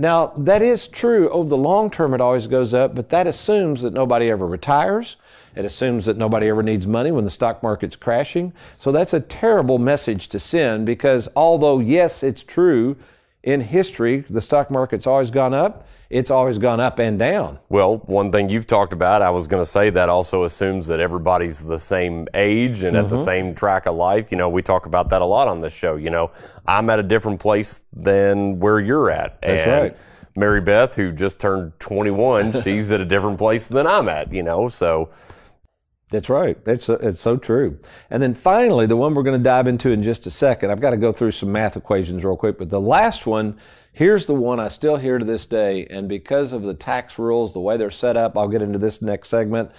Now, 0.01 0.33
that 0.39 0.63
is 0.63 0.89
true 0.89 1.29
over 1.29 1.51
the 1.51 1.59
long 1.59 1.91
term, 1.91 2.15
it 2.15 2.23
always 2.23 2.47
goes 2.47 2.73
up, 2.73 2.95
but 2.95 3.11
that 3.11 3.27
assumes 3.27 3.83
that 3.83 3.93
nobody 3.93 4.31
ever 4.31 4.47
retires. 4.47 5.17
It 5.55 5.67
assumes 5.67 6.07
that 6.07 6.17
nobody 6.17 6.49
ever 6.49 6.63
needs 6.63 6.87
money 6.87 7.13
when 7.13 7.25
the 7.25 7.31
stock 7.31 7.63
market's 7.63 7.97
crashing. 7.97 8.55
So 8.75 8.93
that's 8.93 9.13
a 9.13 9.21
terrible 9.21 9.79
message 9.79 10.29
to 10.31 10.41
send 10.41 10.87
because 10.87 11.29
although, 11.37 11.81
yes, 11.81 12.23
it's 12.23 12.43
true, 12.43 12.97
in 13.43 13.61
history, 13.61 14.25
the 14.29 14.41
stock 14.41 14.71
market's 14.71 15.07
always 15.07 15.31
gone 15.31 15.55
up 15.55 15.87
it's 16.11 16.29
always 16.29 16.59
gone 16.59 16.81
up 16.81 16.99
and 16.99 17.21
down. 17.21 17.61
Well, 17.69 17.99
one 17.99 18.33
thing 18.33 18.49
you've 18.49 18.67
talked 18.67 18.93
about, 18.93 19.23
I 19.23 19.31
was 19.31 19.47
going 19.47 19.63
to 19.63 19.71
say 19.71 19.91
that 19.91 20.09
also 20.09 20.43
assumes 20.43 20.89
that 20.89 20.99
everybody's 20.99 21.65
the 21.65 21.79
same 21.79 22.27
age 22.35 22.83
and 22.83 22.97
mm-hmm. 22.97 23.05
at 23.05 23.09
the 23.09 23.15
mm-hmm. 23.15 23.25
same 23.25 23.55
track 23.55 23.87
of 23.87 23.95
life. 23.95 24.33
You 24.33 24.37
know, 24.37 24.49
we 24.49 24.61
talk 24.61 24.87
about 24.87 25.09
that 25.11 25.23
a 25.23 25.25
lot 25.25 25.47
on 25.47 25.61
this 25.61 25.73
show. 25.73 25.95
You 25.95 26.11
know, 26.11 26.33
I'm 26.67 26.91
at 26.91 26.99
a 26.99 27.05
different 27.05 27.39
place 27.39 27.85
than 27.93 28.59
where 28.59 28.81
you're 28.81 29.09
at. 29.09 29.41
That's 29.41 29.69
and 29.69 29.83
right. 29.83 29.97
Mary 30.35 30.61
Beth, 30.61 30.97
who 30.97 31.13
just 31.13 31.39
turned 31.39 31.79
21, 31.79 32.63
she's 32.63 32.91
at 32.91 33.01
a 33.01 33.05
different 33.05 33.39
place 33.39 33.69
than 33.69 33.87
I'm 33.87 34.09
at, 34.09 34.33
you 34.33 34.43
know, 34.43 34.69
so. 34.69 35.11
That's 36.11 36.29
right. 36.29 36.59
It's, 36.67 36.89
it's 36.89 37.03
uh, 37.03 37.15
so 37.15 37.37
true. 37.37 37.79
And 38.11 38.23
then 38.23 38.35
finally, 38.35 38.87
the 38.87 38.97
one 38.97 39.15
we're 39.15 39.23
going 39.23 39.39
to 39.39 39.45
dive 39.45 39.69
into 39.69 39.91
in 39.91 40.03
just 40.03 40.27
a 40.27 40.31
second, 40.31 40.71
I've 40.71 40.81
got 40.81 40.91
to 40.91 40.97
go 40.97 41.13
through 41.13 41.33
some 41.33 41.53
math 41.53 41.77
equations 41.77 42.25
real 42.25 42.37
quick, 42.37 42.59
but 42.59 42.71
the 42.71 42.81
last 42.81 43.27
one 43.27 43.59
Here's 43.93 44.27
the 44.27 44.35
one 44.35 44.61
I 44.61 44.69
still 44.69 44.97
hear 44.97 45.19
to 45.19 45.25
this 45.25 45.47
day, 45.47 45.87
and 45.91 46.09
because 46.09 46.53
of 46.53 46.63
the 46.63 46.75
tax 46.75 47.19
rules, 47.19 47.53
the 47.53 47.61
way 47.61 47.77
they're 47.77 47.91
set 47.91 48.17
up, 48.17 48.37
I'll 48.37 48.49
get 48.49 48.63
into 48.63 48.79
this 48.79 49.03
next 49.03 49.29
segment. 49.29 49.71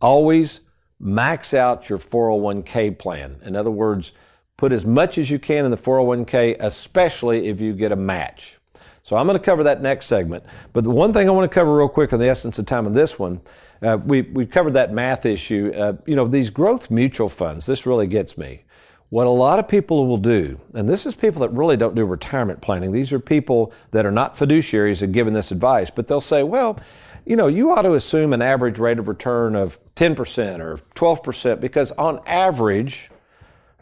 Always 0.00 0.60
max 0.98 1.52
out 1.52 1.88
your 1.88 1.98
401k 1.98 2.98
plan. 2.98 3.40
In 3.44 3.54
other 3.54 3.70
words, 3.70 4.12
put 4.56 4.72
as 4.72 4.86
much 4.86 5.18
as 5.18 5.30
you 5.30 5.38
can 5.38 5.64
in 5.64 5.70
the 5.70 5.76
401k, 5.76 6.56
especially 6.58 7.46
if 7.48 7.60
you 7.60 7.74
get 7.74 7.92
a 7.92 7.96
match. 7.96 8.58
So 9.02 9.16
I'm 9.16 9.26
going 9.26 9.38
to 9.38 9.44
cover 9.44 9.62
that 9.64 9.82
next 9.82 10.06
segment. 10.06 10.44
But 10.72 10.84
the 10.84 10.90
one 10.90 11.12
thing 11.12 11.28
I 11.28 11.32
want 11.32 11.50
to 11.50 11.54
cover 11.54 11.76
real 11.76 11.88
quick 11.88 12.12
in 12.12 12.20
the 12.20 12.28
essence 12.28 12.58
of 12.58 12.66
time 12.66 12.86
of 12.86 12.94
this 12.94 13.18
one, 13.18 13.42
uh, 13.82 13.98
we, 14.04 14.22
we 14.22 14.46
covered 14.46 14.72
that 14.74 14.92
math 14.92 15.24
issue. 15.24 15.72
Uh, 15.76 15.94
you 16.06 16.16
know, 16.16 16.26
these 16.26 16.50
growth 16.50 16.90
mutual 16.90 17.28
funds, 17.28 17.66
this 17.66 17.86
really 17.86 18.06
gets 18.06 18.36
me. 18.36 18.64
What 19.10 19.26
a 19.26 19.30
lot 19.30 19.58
of 19.58 19.68
people 19.68 20.06
will 20.06 20.18
do, 20.18 20.60
and 20.74 20.86
this 20.86 21.06
is 21.06 21.14
people 21.14 21.40
that 21.40 21.50
really 21.50 21.78
don't 21.78 21.94
do 21.94 22.04
retirement 22.04 22.60
planning. 22.60 22.92
These 22.92 23.10
are 23.12 23.18
people 23.18 23.72
that 23.92 24.04
are 24.04 24.10
not 24.10 24.36
fiduciaries 24.36 25.00
and 25.00 25.14
giving 25.14 25.32
this 25.32 25.50
advice, 25.50 25.88
but 25.88 26.08
they'll 26.08 26.20
say, 26.20 26.42
well, 26.42 26.78
you 27.24 27.34
know, 27.34 27.46
you 27.46 27.70
ought 27.70 27.82
to 27.82 27.94
assume 27.94 28.32
an 28.32 28.42
average 28.42 28.78
rate 28.78 28.98
of 28.98 29.08
return 29.08 29.54
of 29.54 29.78
10% 29.96 30.60
or 30.60 30.80
12% 30.94 31.60
because 31.60 31.90
on 31.92 32.20
average, 32.26 33.10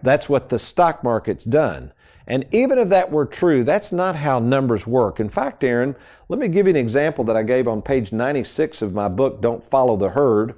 that's 0.03 0.29
what 0.29 0.49
the 0.49 0.59
stock 0.59 1.03
market's 1.03 1.45
done. 1.45 1.93
And 2.27 2.45
even 2.51 2.79
if 2.79 2.89
that 2.89 3.13
were 3.13 3.25
true, 3.25 3.63
that's 3.63 3.93
not 3.93 4.17
how 4.17 4.39
numbers 4.39 4.87
work. 4.87 5.21
In 5.21 5.29
fact, 5.29 5.63
Aaron, 5.63 5.95
let 6.29 6.41
me 6.41 6.49
give 6.49 6.67
you 6.67 6.71
an 6.71 6.77
example 6.77 7.23
that 7.25 7.37
I 7.37 7.43
gave 7.45 7.69
on 7.69 7.83
page 7.83 8.13
96 8.13 8.83
of 8.83 8.93
my 8.93 9.09
book, 9.09 9.41
Don't 9.41 9.63
Follow 9.63 9.97
the 9.97 10.11
Herd. 10.11 10.55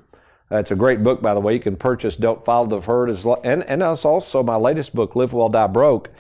That's 0.49 0.71
a 0.71 0.77
great 0.77 1.03
book, 1.03 1.21
by 1.21 1.35
the 1.35 1.41
way. 1.41 1.53
You 1.53 1.61
can 1.61 1.77
purchase 1.77 2.17
Don't 2.17 2.43
Follow 2.43 2.67
the 2.67 2.81
Herd. 2.81 3.11
And, 3.45 3.65
and 3.65 3.83
it's 3.83 4.05
also 4.05 4.43
my 4.43 4.57
latest 4.57 4.95
book, 4.95 5.15
Live 5.15 5.35
Well, 5.35 5.51
Die 5.51 5.67
Broke. 5.67 6.11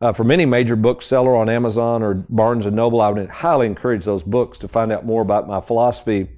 Uh, 0.00 0.12
from 0.12 0.30
any 0.30 0.44
major 0.44 0.76
bookseller 0.76 1.36
on 1.36 1.48
Amazon 1.48 2.02
or 2.02 2.14
Barnes 2.14 2.66
& 2.66 2.70
Noble, 2.70 3.00
I 3.00 3.10
would 3.10 3.28
highly 3.28 3.66
encourage 3.66 4.04
those 4.04 4.22
books 4.22 4.58
to 4.58 4.68
find 4.68 4.90
out 4.90 5.06
more 5.06 5.22
about 5.22 5.46
my 5.46 5.60
philosophy 5.60 6.28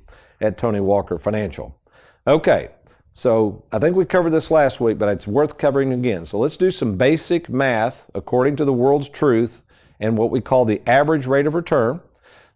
at 0.40 0.58
Tony 0.58 0.80
Walker 0.80 1.18
Financial. 1.18 1.76
Okay, 2.26 2.70
so 3.16 3.64
I 3.72 3.78
think 3.78 3.96
we 3.96 4.04
covered 4.04 4.28
this 4.28 4.50
last 4.50 4.78
week, 4.78 4.98
but 4.98 5.08
it's 5.08 5.26
worth 5.26 5.56
covering 5.56 5.90
again. 5.90 6.26
So 6.26 6.38
let's 6.38 6.58
do 6.58 6.70
some 6.70 6.98
basic 6.98 7.48
math 7.48 8.10
according 8.14 8.56
to 8.56 8.66
the 8.66 8.74
world's 8.74 9.08
truth 9.08 9.62
and 9.98 10.18
what 10.18 10.30
we 10.30 10.42
call 10.42 10.66
the 10.66 10.82
average 10.86 11.26
rate 11.26 11.46
of 11.46 11.54
return. 11.54 12.00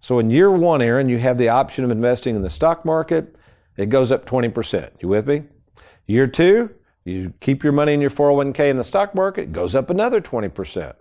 So 0.00 0.18
in 0.18 0.28
year 0.28 0.50
one, 0.50 0.82
Aaron, 0.82 1.08
you 1.08 1.18
have 1.18 1.38
the 1.38 1.48
option 1.48 1.82
of 1.82 1.90
investing 1.90 2.36
in 2.36 2.42
the 2.42 2.50
stock 2.50 2.84
market, 2.84 3.36
it 3.78 3.86
goes 3.88 4.12
up 4.12 4.26
20%. 4.26 4.90
You 5.00 5.08
with 5.08 5.26
me? 5.26 5.44
Year 6.06 6.26
two, 6.26 6.68
you 7.06 7.32
keep 7.40 7.64
your 7.64 7.72
money 7.72 7.94
in 7.94 8.02
your 8.02 8.10
401k 8.10 8.68
in 8.68 8.76
the 8.76 8.84
stock 8.84 9.14
market, 9.14 9.44
it 9.44 9.52
goes 9.52 9.74
up 9.74 9.88
another 9.88 10.20
20%. 10.20 10.92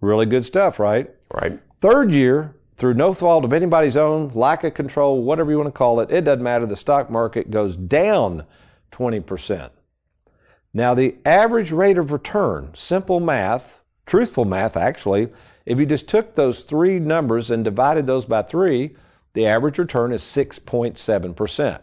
Really 0.00 0.24
good 0.24 0.46
stuff, 0.46 0.78
right? 0.78 1.10
Right. 1.30 1.60
Third 1.82 2.12
year, 2.12 2.56
through 2.78 2.94
no 2.94 3.12
fault 3.12 3.44
of 3.44 3.52
anybody's 3.52 3.98
own, 3.98 4.30
lack 4.30 4.64
of 4.64 4.72
control, 4.72 5.22
whatever 5.22 5.50
you 5.50 5.58
want 5.58 5.68
to 5.68 5.78
call 5.78 6.00
it, 6.00 6.10
it 6.10 6.24
doesn't 6.24 6.42
matter. 6.42 6.64
The 6.64 6.76
stock 6.76 7.10
market 7.10 7.50
goes 7.50 7.76
down 7.76 8.46
20%. 8.92 9.70
Now, 10.74 10.94
the 10.94 11.16
average 11.26 11.72
rate 11.72 11.98
of 11.98 12.12
return, 12.12 12.70
simple 12.74 13.20
math, 13.20 13.80
truthful 14.06 14.44
math 14.44 14.76
actually, 14.76 15.28
If 15.64 15.78
you 15.78 15.86
just 15.86 16.08
took 16.08 16.34
those 16.34 16.64
three 16.64 16.98
numbers 16.98 17.48
and 17.48 17.62
divided 17.62 18.04
those 18.06 18.24
by 18.24 18.42
three, 18.42 18.96
the 19.32 19.46
average 19.46 19.78
return 19.78 20.12
is 20.12 20.22
6.7%. 20.22 21.80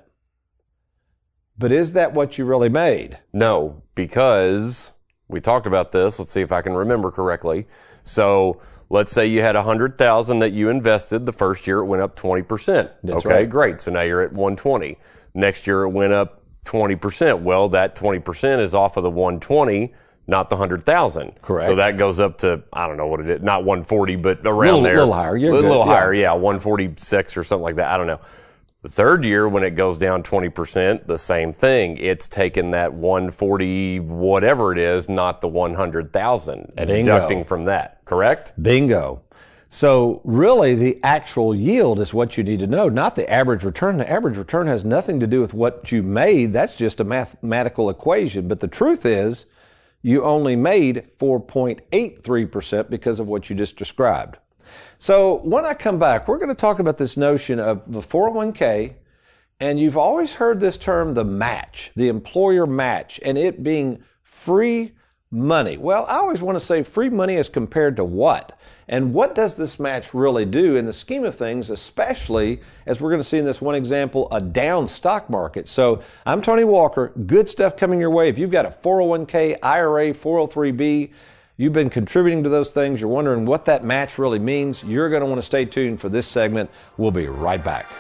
But 1.58 1.72
is 1.72 1.94
that 1.94 2.14
what 2.14 2.38
you 2.38 2.46
really 2.46 2.70
made? 2.70 3.20
No, 3.34 3.84
because 3.96 4.94
we 5.28 5.42
talked 5.42 5.68
about 5.68 5.92
this. 5.92 6.20
Let's 6.20 6.32
see 6.32 6.42
if 6.42 6.52
I 6.52 6.62
can 6.62 6.74
remember 6.74 7.12
correctly. 7.12 7.68
So 8.04 8.62
let's 8.90 9.12
say 9.12 9.28
you 9.28 9.42
had 9.42 9.56
a 9.56 9.64
hundred 9.64 9.98
thousand 9.98 10.40
that 10.40 10.52
you 10.52 10.70
invested. 10.70 11.26
The 11.26 11.32
first 11.34 11.68
year 11.68 11.80
it 11.80 11.86
went 11.86 12.02
up 12.02 12.16
twenty 12.16 12.42
percent. 12.44 12.92
Okay, 13.08 13.30
right. 13.30 13.50
great. 13.50 13.82
So 13.82 13.92
now 13.92 14.02
you're 14.02 14.22
at 14.22 14.34
one 14.34 14.56
twenty. 14.56 14.98
Next 15.34 15.68
year 15.68 15.84
it 15.84 15.90
went 15.90 16.14
up 16.14 16.39
twenty 16.66 16.96
percent. 16.96 17.40
Well, 17.42 17.70
that 17.70 17.96
twenty 17.96 18.20
percent 18.20 18.62
is 18.62 18.74
off 18.74 18.98
of 18.98 19.04
the 19.04 19.10
one 19.12 19.40
twenty. 19.40 19.94
Not 20.28 20.50
the 20.52 20.58
hundred 20.58 20.84
thousand. 20.84 21.42
Correct. 21.42 21.66
So 21.66 21.76
that 21.78 21.98
goes 21.98 22.20
up 22.20 22.38
to 22.40 22.62
I 22.72 22.88
don't 22.88 22.98
know 22.98 23.08
what 23.08 23.20
it 23.22 23.30
is, 23.30 23.42
not 23.42 23.64
one 23.64 23.84
forty, 23.84 24.16
but 24.16 24.40
around 24.46 24.76
Little- 24.76 24.82
there, 24.84 24.96
A 24.96 25.00
little 25.00 25.14
higher. 25.14 25.36
You're 25.38 25.52
a 25.54 25.56
little 25.56 25.84
good. 25.84 25.90
Higher, 25.90 26.14
yeah, 26.14 26.34
one 26.34 26.60
forty 26.60 26.94
six 26.98 27.36
or 27.36 27.44
something 27.44 27.64
like 27.64 27.76
that. 27.78 27.88
I 27.92 27.98
don't 27.98 28.08
know. 28.08 28.20
The 28.82 28.90
third 28.90 29.26
year, 29.26 29.50
when 29.50 29.64
it 29.66 29.72
goes 29.72 29.98
down 29.98 30.24
20%, 30.24 31.06
the 31.06 31.18
same 31.18 31.52
thing. 31.52 31.98
It's 31.98 32.30
taking 32.30 32.72
that 32.72 32.94
140, 32.94 34.00
whatever 34.00 34.72
it 34.72 34.78
is, 34.78 35.10
not 35.10 35.42
the 35.42 35.50
100,000 35.50 36.74
and 36.78 36.88
Bingo. 36.88 37.12
deducting 37.14 37.44
from 37.44 37.66
that, 37.66 38.00
correct? 38.06 38.54
Bingo. 38.62 39.22
So 39.72 40.22
really 40.24 40.74
the 40.74 41.00
actual 41.04 41.54
yield 41.54 42.00
is 42.00 42.12
what 42.12 42.38
you 42.38 42.44
need 42.44 42.60
to 42.60 42.68
know, 42.68 42.90
not 42.90 43.16
the 43.16 43.30
average 43.30 43.64
return. 43.64 43.98
The 43.98 44.10
average 44.10 44.36
return 44.36 44.66
has 44.66 44.84
nothing 44.84 45.20
to 45.20 45.28
do 45.28 45.42
with 45.42 45.54
what 45.54 45.92
you 45.92 46.02
made. 46.02 46.54
That's 46.54 46.74
just 46.74 47.00
a 47.00 47.04
mathematical 47.04 47.88
equation. 47.88 48.48
But 48.48 48.62
the 48.62 48.68
truth 48.68 49.06
is 49.06 49.46
you 50.02 50.24
only 50.24 50.56
made 50.56 51.06
4.83% 51.20 52.90
because 52.90 53.20
of 53.20 53.28
what 53.28 53.50
you 53.50 53.56
just 53.56 53.78
described. 53.78 54.40
So 54.98 55.36
when 55.44 55.66
I 55.66 55.76
come 55.76 56.00
back, 56.00 56.28
we're 56.28 56.40
going 56.40 56.50
to 56.50 56.56
talk 56.56 56.80
about 56.80 56.98
this 56.98 57.16
notion 57.16 57.60
of 57.60 57.84
the 57.86 58.02
401k. 58.02 58.96
And 59.60 59.80
you've 59.80 59.98
always 59.98 60.34
heard 60.34 60.62
this 60.62 60.78
term, 60.78 61.14
the 61.14 61.26
match, 61.26 61.92
the 61.96 62.08
employer 62.08 62.66
match, 62.66 63.20
and 63.24 63.38
it 63.38 63.62
being 63.62 64.04
free 64.24 64.94
money. 65.32 65.78
Well, 65.78 66.06
I 66.08 66.16
always 66.16 66.42
want 66.42 66.60
to 66.60 66.66
say 66.66 66.84
free 66.84 67.10
money 67.10 67.36
as 67.36 67.50
compared 67.50 67.96
to 67.98 68.04
what? 68.04 68.58
And 68.88 69.14
what 69.14 69.36
does 69.36 69.56
this 69.56 69.80
match 69.80 70.14
really 70.16 70.46
do 70.46 70.76
in 70.76 70.88
the 70.88 70.94
scheme 70.94 71.24
of 71.24 71.36
things, 71.36 71.70
especially 71.70 72.60
as 72.88 73.00
we're 73.00 73.12
going 73.12 73.22
to 73.22 73.28
see 73.28 73.38
in 73.38 73.46
this 73.46 73.62
one 73.62 73.76
example, 73.76 74.28
a 74.32 74.42
down 74.42 74.88
stock 74.88 75.30
market? 75.30 75.68
So 75.68 76.02
I'm 76.26 76.42
Tony 76.42 76.64
Walker. 76.64 77.10
Good 77.28 77.48
stuff 77.48 77.78
coming 77.78 78.00
your 78.00 78.10
way. 78.10 78.30
If 78.30 78.40
you've 78.40 78.50
got 78.50 78.66
a 78.66 78.70
401k, 78.70 79.58
IRA, 79.62 80.14
403b, 80.16 81.12
you've 81.58 81.74
been 81.74 81.92
contributing 81.92 82.42
to 82.44 82.50
those 82.50 82.72
things, 82.72 83.00
you're 83.00 83.10
wondering 83.10 83.46
what 83.46 83.66
that 83.66 83.84
match 83.84 84.18
really 84.18 84.40
means, 84.40 84.84
you're 84.84 85.10
going 85.10 85.22
to 85.22 85.28
want 85.28 85.40
to 85.40 85.46
stay 85.46 85.66
tuned 85.66 86.02
for 86.02 86.10
this 86.10 86.26
segment. 86.26 86.72
We'll 86.98 87.12
be 87.12 87.28
right 87.28 87.64
back. 87.64 87.92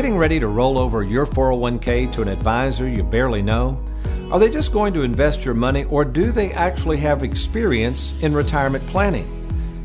Getting 0.00 0.16
ready 0.16 0.40
to 0.40 0.48
roll 0.48 0.78
over 0.78 1.02
your 1.02 1.26
401k 1.26 2.10
to 2.12 2.22
an 2.22 2.28
advisor 2.28 2.88
you 2.88 3.04
barely 3.04 3.42
know? 3.42 3.78
Are 4.32 4.38
they 4.38 4.48
just 4.48 4.72
going 4.72 4.94
to 4.94 5.02
invest 5.02 5.44
your 5.44 5.52
money 5.52 5.84
or 5.84 6.06
do 6.06 6.32
they 6.32 6.52
actually 6.52 6.96
have 6.96 7.22
experience 7.22 8.18
in 8.22 8.32
retirement 8.32 8.82
planning? 8.86 9.28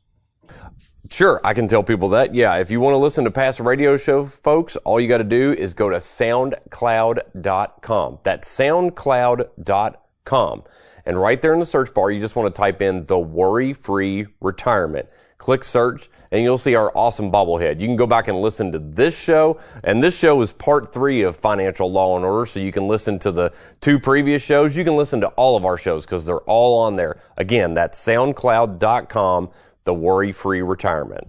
Sure, 1.11 1.41
I 1.45 1.53
can 1.55 1.69
tell 1.69 1.83
people 1.83 2.09
that. 2.11 2.33
Yeah, 2.35 2.57
if 2.57 2.71
you 2.71 2.81
want 2.81 2.93
to 2.95 2.99
listen 2.99 3.25
to 3.25 3.31
past 3.31 3.61
radio 3.61 3.97
show, 3.97 4.25
folks, 4.25 4.77
all 4.77 5.01
you 5.01 5.09
got 5.09 5.19
to 5.19 5.25
do 5.25 5.53
is 5.53 5.75
go 5.75 5.91
to 5.91 5.97
soundcloud.com. 5.97 8.19
That's 8.23 8.59
soundcloud.com. 8.59 10.65
And 11.05 11.21
right 11.21 11.41
there 11.41 11.53
in 11.53 11.61
the 11.61 11.67
search 11.67 11.95
bar, 11.95 12.11
you 12.11 12.21
just 12.21 12.35
want 12.35 12.53
to 12.53 12.59
type 12.59 12.83
in 12.83 13.07
the 13.07 13.19
worry 13.19 13.73
free 13.73 14.27
retirement. 14.41 15.09
Click 15.39 15.63
search 15.63 16.09
and 16.33 16.43
you'll 16.43 16.59
see 16.59 16.75
our 16.75 16.91
awesome 16.97 17.31
bobblehead. 17.31 17.81
You 17.81 17.87
can 17.87 17.95
go 17.95 18.09
back 18.09 18.27
and 18.27 18.41
listen 18.41 18.73
to 18.73 18.81
this 18.81 19.23
show. 19.23 19.61
And 19.85 20.03
this 20.03 20.19
show 20.19 20.41
is 20.41 20.53
part 20.53 20.93
three 20.93 21.23
of 21.23 21.37
Financial 21.37 21.89
Law 21.91 22.17
and 22.17 22.25
Order. 22.25 22.47
So 22.47 22.59
you 22.59 22.73
can 22.73 22.89
listen 22.89 23.21
to 23.21 23.31
the 23.31 23.55
two 23.81 24.01
previous 24.01 24.45
shows. 24.45 24.77
You 24.77 24.83
can 24.83 24.97
listen 24.97 25.21
to 25.21 25.29
all 25.31 25.57
of 25.57 25.65
our 25.65 25.79
shows 25.79 26.05
because 26.05 26.27
they're 26.27 26.41
all 26.41 26.81
on 26.81 26.97
there. 26.97 27.21
Again, 27.37 27.75
that's 27.75 28.05
soundcloud.com 28.05 29.51
the 29.87 29.95
worry 29.95 30.33
free 30.33 30.61
retirement. 30.61 31.27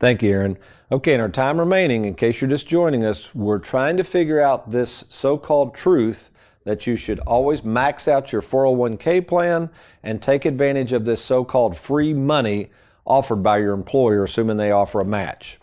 Thank 0.00 0.22
you, 0.22 0.32
Aaron. 0.32 0.58
Okay, 0.90 1.14
in 1.14 1.20
our 1.20 1.28
time 1.28 1.60
remaining, 1.60 2.04
in 2.04 2.14
case 2.14 2.40
you're 2.40 2.50
just 2.50 2.66
joining 2.66 3.04
us, 3.04 3.32
we're 3.32 3.60
trying 3.60 3.96
to 3.96 4.02
figure 4.02 4.40
out 4.40 4.72
this 4.72 5.04
so 5.08 5.38
called 5.38 5.72
truth 5.72 6.32
that 6.64 6.86
you 6.86 6.96
should 6.96 7.20
always 7.20 7.62
max 7.62 8.08
out 8.08 8.32
your 8.32 8.42
401k 8.42 9.26
plan 9.26 9.70
and 10.02 10.20
take 10.20 10.44
advantage 10.44 10.92
of 10.92 11.04
this 11.04 11.22
so 11.22 11.44
called 11.44 11.76
free 11.76 12.12
money 12.12 12.70
offered 13.06 13.42
by 13.42 13.58
your 13.58 13.72
employer, 13.72 14.24
assuming 14.24 14.56
they 14.56 14.70
offer 14.70 15.00
a 15.00 15.04
match. 15.04 15.58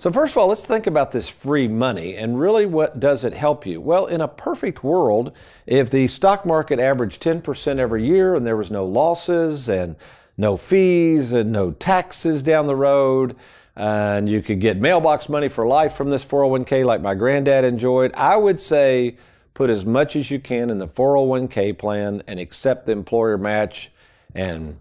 So, 0.00 0.12
first 0.12 0.32
of 0.32 0.38
all, 0.38 0.48
let's 0.48 0.64
think 0.64 0.86
about 0.86 1.10
this 1.10 1.28
free 1.28 1.66
money 1.66 2.14
and 2.14 2.38
really 2.38 2.66
what 2.66 3.00
does 3.00 3.24
it 3.24 3.32
help 3.32 3.66
you? 3.66 3.80
Well, 3.80 4.06
in 4.06 4.20
a 4.20 4.28
perfect 4.28 4.84
world, 4.84 5.32
if 5.66 5.90
the 5.90 6.06
stock 6.06 6.46
market 6.46 6.78
averaged 6.78 7.20
10% 7.22 7.78
every 7.78 8.06
year 8.06 8.36
and 8.36 8.46
there 8.46 8.56
was 8.56 8.70
no 8.70 8.84
losses 8.84 9.68
and 9.68 9.96
no 10.38 10.56
fees 10.56 11.32
and 11.32 11.52
no 11.52 11.72
taxes 11.72 12.42
down 12.42 12.66
the 12.66 12.76
road. 12.76 13.36
And 13.76 14.28
you 14.28 14.40
could 14.42 14.60
get 14.60 14.78
mailbox 14.78 15.28
money 15.28 15.48
for 15.48 15.66
life 15.66 15.94
from 15.94 16.10
this 16.10 16.24
401k 16.24 16.84
like 16.84 17.02
my 17.02 17.14
granddad 17.14 17.64
enjoyed. 17.64 18.12
I 18.14 18.36
would 18.36 18.60
say 18.60 19.16
put 19.54 19.70
as 19.70 19.84
much 19.84 20.16
as 20.16 20.30
you 20.30 20.40
can 20.40 20.70
in 20.70 20.78
the 20.78 20.88
401k 20.88 21.76
plan 21.76 22.22
and 22.26 22.40
accept 22.40 22.86
the 22.86 22.92
employer 22.92 23.36
match 23.36 23.90
and 24.34 24.78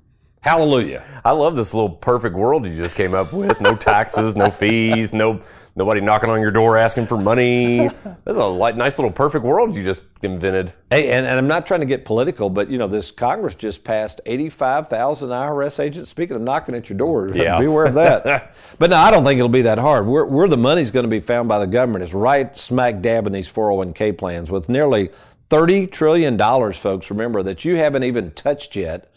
hallelujah. 0.47 1.03
I 1.25 1.31
love 1.31 1.55
this 1.55 1.73
little 1.73 1.89
perfect 1.89 2.35
world 2.35 2.65
you 2.65 2.75
just 2.75 2.95
came 2.95 3.13
up 3.13 3.33
with. 3.33 3.59
No 3.59 3.75
taxes, 3.75 4.35
no 4.35 4.49
fees, 4.49 5.13
no 5.13 5.41
nobody 5.75 6.01
knocking 6.01 6.29
on 6.29 6.41
your 6.41 6.51
door 6.51 6.77
asking 6.77 7.05
for 7.05 7.17
money. 7.17 7.87
That's 8.23 8.37
a 8.37 8.47
li- 8.47 8.73
nice 8.73 8.97
little 8.97 9.11
perfect 9.11 9.43
world 9.45 9.75
you 9.75 9.83
just 9.83 10.03
invented. 10.23 10.73
Hey, 10.89 11.11
and, 11.11 11.27
and 11.27 11.37
I'm 11.37 11.47
not 11.47 11.67
trying 11.67 11.81
to 11.81 11.85
get 11.85 12.05
political, 12.05 12.49
but 12.49 12.69
you 12.71 12.77
know, 12.77 12.87
this 12.87 13.11
Congress 13.11 13.53
just 13.55 13.83
passed 13.83 14.21
85,000 14.25 15.29
IRS 15.29 15.79
agents. 15.79 16.09
Speaking 16.09 16.35
of 16.35 16.41
knocking 16.41 16.73
at 16.75 16.89
your 16.89 16.97
door, 16.97 17.29
Yeah. 17.35 17.59
beware 17.59 17.85
of 17.85 17.93
that. 17.95 18.55
but 18.79 18.89
no, 18.89 18.95
I 18.95 19.11
don't 19.11 19.23
think 19.23 19.37
it'll 19.37 19.49
be 19.49 19.61
that 19.63 19.77
hard. 19.77 20.07
Where, 20.07 20.25
where 20.25 20.47
the 20.47 20.57
money's 20.57 20.89
going 20.91 21.03
to 21.05 21.09
be 21.09 21.19
found 21.19 21.47
by 21.47 21.59
the 21.59 21.67
government 21.67 22.03
is 22.03 22.13
right 22.13 22.57
smack 22.57 23.01
dab 23.01 23.27
in 23.27 23.33
these 23.33 23.49
401k 23.49 24.17
plans 24.17 24.49
with 24.49 24.69
nearly 24.69 25.09
$30 25.51 25.91
trillion, 25.91 26.37
folks. 26.73 27.09
Remember 27.11 27.43
that 27.43 27.65
you 27.65 27.75
haven't 27.75 28.03
even 28.03 28.31
touched 28.31 28.75
yet. 28.75 29.11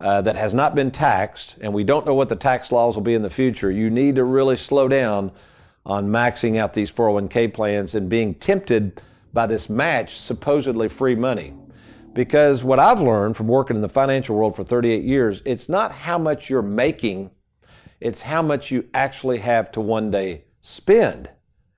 Uh, 0.00 0.22
that 0.22 0.34
has 0.34 0.54
not 0.54 0.74
been 0.74 0.90
taxed, 0.90 1.56
and 1.60 1.74
we 1.74 1.84
don't 1.84 2.06
know 2.06 2.14
what 2.14 2.30
the 2.30 2.36
tax 2.36 2.72
laws 2.72 2.94
will 2.94 3.02
be 3.02 3.12
in 3.12 3.20
the 3.20 3.28
future, 3.28 3.70
you 3.70 3.90
need 3.90 4.14
to 4.14 4.24
really 4.24 4.56
slow 4.56 4.88
down 4.88 5.30
on 5.84 6.08
maxing 6.08 6.56
out 6.56 6.72
these 6.72 6.90
401k 6.90 7.52
plans 7.52 7.94
and 7.94 8.08
being 8.08 8.34
tempted 8.34 9.02
by 9.32 9.46
this 9.46 9.68
match, 9.68 10.16
supposedly 10.18 10.88
free 10.88 11.14
money. 11.14 11.52
Because 12.12 12.64
what 12.64 12.78
I've 12.78 13.00
learned 13.00 13.36
from 13.36 13.46
working 13.46 13.76
in 13.76 13.82
the 13.82 13.88
financial 13.88 14.36
world 14.36 14.56
for 14.56 14.64
38 14.64 15.04
years, 15.04 15.42
it's 15.44 15.68
not 15.68 15.92
how 15.92 16.18
much 16.18 16.50
you're 16.50 16.62
making, 16.62 17.30
it's 18.00 18.22
how 18.22 18.42
much 18.42 18.70
you 18.70 18.88
actually 18.92 19.38
have 19.38 19.70
to 19.72 19.80
one 19.80 20.10
day 20.10 20.44
spend. 20.60 21.30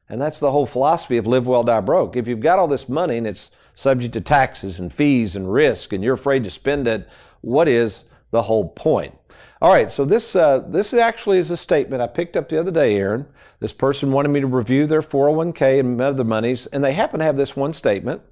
And 0.09 0.21
that's 0.21 0.39
the 0.39 0.51
whole 0.51 0.67
philosophy 0.67 1.17
of 1.17 1.27
live 1.27 1.47
well, 1.47 1.65
die 1.65 1.81
broke. 1.81 2.17
If 2.17 2.27
you've 2.29 2.41
got 2.41 2.59
all 2.59 2.69
this 2.69 2.89
money 2.89 3.19
and 3.19 3.27
it's 3.27 3.51
subject 3.75 4.15
to 4.15 4.21
taxes 4.21 4.79
and 4.79 4.93
fees 4.93 5.35
and 5.35 5.53
risk 5.53 5.93
and 5.93 6.05
you're 6.05 6.15
afraid 6.15 6.45
to 6.45 6.51
spend 6.51 6.87
it, 6.87 7.09
what 7.41 7.69
is 7.69 8.05
the 8.33 8.43
whole 8.43 8.69
point? 8.69 9.15
All 9.63 9.73
right, 9.73 9.93
so 9.93 10.05
this 10.05 10.35
uh, 10.35 10.59
this 10.67 10.93
actually 10.93 11.39
is 11.39 11.53
a 11.53 11.57
statement 11.57 12.03
I 12.03 12.09
picked 12.09 12.37
up 12.37 12.49
the 12.49 12.59
other 12.59 12.73
day, 12.73 12.97
Aaron. 12.97 13.27
This 13.61 13.73
person 13.73 14.11
wanted 14.11 14.31
me 14.31 14.41
to 14.41 14.47
review 14.49 14.89
their 14.89 15.03
401k 15.03 15.79
and 15.79 16.01
other 16.01 16.25
monies, 16.25 16.67
and 16.67 16.83
they 16.83 16.95
happen 16.95 17.21
to 17.21 17.25
have 17.25 17.37
this 17.37 17.55
one 17.55 17.73
statement. 17.73 18.23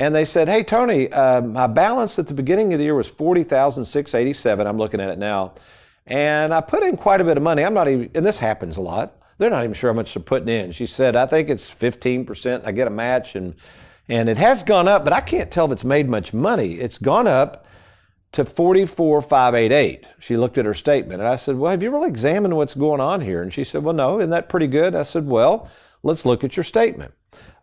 And 0.00 0.14
they 0.14 0.24
said, 0.24 0.48
"Hey 0.48 0.64
Tony, 0.64 1.12
uh, 1.12 1.40
my 1.42 1.68
balance 1.68 2.18
at 2.18 2.26
the 2.26 2.34
beginning 2.34 2.72
of 2.72 2.80
the 2.80 2.84
year 2.84 2.94
was 2.96 3.06
forty 3.06 3.44
thousand 3.44 3.84
six 3.84 4.14
eighty 4.14 4.32
seven. 4.32 4.66
I'm 4.66 4.78
looking 4.78 5.00
at 5.00 5.10
it 5.10 5.18
now, 5.18 5.54
and 6.06 6.52
I 6.52 6.60
put 6.60 6.82
in 6.82 6.96
quite 6.96 7.20
a 7.20 7.24
bit 7.24 7.36
of 7.36 7.42
money. 7.42 7.64
I'm 7.64 7.74
not 7.74 7.88
even, 7.88 8.10
and 8.14 8.26
this 8.26 8.38
happens 8.38 8.76
a 8.76 8.80
lot. 8.80 9.14
They're 9.38 9.50
not 9.50 9.62
even 9.62 9.74
sure 9.74 9.92
how 9.92 9.96
much 9.96 10.14
they're 10.14 10.22
putting 10.22 10.48
in." 10.48 10.72
She 10.72 10.86
said, 10.86 11.14
"I 11.14 11.26
think 11.26 11.48
it's 11.48 11.70
fifteen 11.70 12.24
percent. 12.24 12.64
I 12.66 12.72
get 12.72 12.86
a 12.86 12.90
match, 12.90 13.36
and 13.36 13.54
and 14.08 14.28
it 14.28 14.38
has 14.38 14.64
gone 14.64 14.88
up, 14.88 15.04
but 15.04 15.12
I 15.12 15.20
can't 15.20 15.50
tell 15.50 15.66
if 15.66 15.72
it's 15.72 15.84
made 15.84 16.08
much 16.08 16.32
money. 16.32 16.74
It's 16.74 16.98
gone 16.98 17.28
up." 17.28 17.64
To 18.32 18.44
44588. 18.44 20.04
She 20.18 20.36
looked 20.36 20.58
at 20.58 20.66
her 20.66 20.74
statement 20.74 21.20
and 21.20 21.28
I 21.28 21.36
said, 21.36 21.56
Well, 21.56 21.70
have 21.70 21.82
you 21.82 21.90
really 21.90 22.08
examined 22.08 22.56
what's 22.56 22.74
going 22.74 23.00
on 23.00 23.22
here? 23.22 23.42
And 23.42 23.50
she 23.52 23.64
said, 23.64 23.82
Well, 23.82 23.94
no, 23.94 24.18
isn't 24.18 24.30
that 24.30 24.48
pretty 24.48 24.66
good? 24.66 24.94
I 24.94 25.02
said, 25.02 25.26
Well, 25.26 25.70
let's 26.02 26.26
look 26.26 26.44
at 26.44 26.56
your 26.56 26.64
statement. 26.64 27.12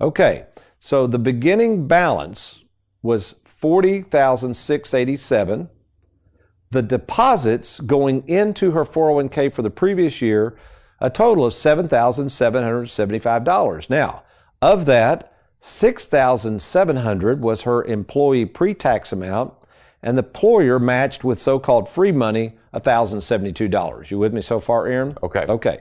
Okay, 0.02 0.48
so 0.80 1.08
the 1.08 1.20
beginning 1.20 1.88
balance 1.88 2.64
was 3.02 3.36
40,687. 3.44 5.70
The 6.72 6.82
deposits 6.82 7.80
going 7.80 8.28
into 8.28 8.72
her 8.72 8.84
401k 8.84 9.54
for 9.54 9.62
the 9.62 9.70
previous 9.70 10.20
year, 10.22 10.58
a 11.00 11.12
total 11.12 11.46
of 11.46 11.54
$7,775. 11.54 13.90
Now, 13.90 14.24
of 14.62 14.86
that, 14.88 15.32
6,700 15.60 17.42
was 17.42 17.62
her 17.62 17.84
employee 17.84 18.46
pre-tax 18.46 19.12
amount 19.12 19.54
and 20.06 20.18
the 20.18 20.24
employer 20.24 20.80
matched 20.80 21.24
with 21.26 21.42
so-called 21.42 21.90
free 21.90 22.12
money 22.14 22.54
$1,072. 22.76 24.12
You 24.12 24.20
with 24.20 24.34
me 24.34 24.42
so 24.42 24.60
far, 24.60 24.88
Aaron? 24.88 25.18
Okay. 25.24 25.46
Okay. 25.50 25.80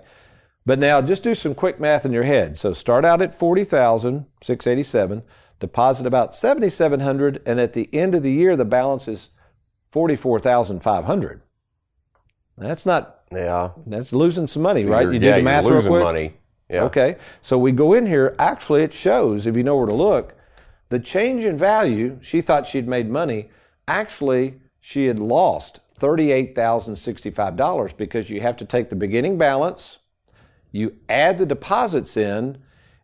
But 0.67 0.79
now 0.79 1.03
just 1.03 1.23
do 1.23 1.35
some 1.35 1.55
quick 1.55 1.79
math 1.79 2.07
in 2.07 2.13
your 2.13 2.23
head. 2.23 2.57
So 2.59 2.73
start 2.73 3.05
out 3.05 3.21
at 3.21 3.35
40,687, 3.35 5.23
deposit 5.61 6.07
about 6.07 6.35
7,700, 6.35 7.43
and 7.45 7.61
at 7.61 7.75
the 7.75 7.91
end 7.93 8.15
of 8.15 8.23
the 8.23 8.33
year 8.33 8.57
the 8.57 8.65
balance 8.65 9.07
is 9.07 9.29
44,500. 9.93 11.43
That's 12.57 12.87
not 12.87 13.21
Yeah. 13.31 13.71
that's 13.87 14.13
losing 14.13 14.47
some 14.47 14.63
money, 14.63 14.87
right? 14.87 15.13
You 15.13 15.19
do 15.19 15.27
yeah, 15.27 15.37
the 15.37 15.43
math 15.43 15.65
you're 15.65 15.73
real 15.73 15.79
losing 15.81 15.93
quick? 15.93 16.03
money. 16.05 16.35
Yeah. 16.71 16.85
Okay. 16.85 17.17
So 17.43 17.59
we 17.59 17.73
go 17.73 17.93
in 17.93 18.07
here. 18.07 18.35
Actually, 18.39 18.83
it 18.85 18.95
shows, 18.95 19.47
if 19.47 19.55
you 19.55 19.63
know 19.63 19.77
where 19.77 19.87
to 19.87 19.93
look, 19.93 20.35
the 20.89 20.99
change 20.99 21.45
in 21.45 21.59
value, 21.59 22.19
she 22.23 22.41
thought 22.41 22.67
she'd 22.67 22.89
made 22.89 23.11
money. 23.11 23.51
Actually, 23.87 24.61
she 24.81 25.07
had 25.07 25.19
lost 25.19 25.81
$38,065 26.01 27.97
because 27.97 28.31
you 28.31 28.41
have 28.41 28.57
to 28.57 28.65
take 28.65 28.91
the 28.91 28.97
beginning 28.97 29.39
balance, 29.39 29.99
you 30.73 30.97
add 31.09 31.39
the 31.39 31.47
deposits 31.47 32.17
in, 32.17 32.59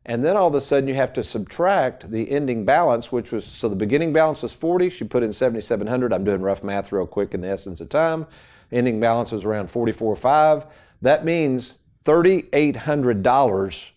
and 0.04 0.24
then 0.24 0.36
all 0.36 0.48
of 0.48 0.54
a 0.54 0.60
sudden 0.60 0.88
you 0.88 0.94
have 0.94 1.12
to 1.12 1.22
subtract 1.22 2.10
the 2.10 2.30
ending 2.30 2.64
balance, 2.64 3.12
which 3.12 3.30
was 3.30 3.44
so 3.44 3.68
the 3.68 3.76
beginning 3.76 4.12
balance 4.12 4.42
was 4.42 4.52
40. 4.52 4.90
She 4.90 5.04
put 5.04 5.22
in 5.22 5.32
7,700. 5.32 6.12
I'm 6.12 6.24
doing 6.24 6.40
rough 6.40 6.64
math 6.64 6.90
real 6.90 7.06
quick 7.06 7.34
in 7.34 7.42
the 7.42 7.48
essence 7.48 7.80
of 7.80 7.90
time. 7.90 8.26
Ending 8.72 8.98
balance 8.98 9.30
was 9.30 9.44
around 9.44 9.68
44.5. 9.68 10.66
That 11.02 11.24
means 11.24 11.74
$3,800 12.04 13.90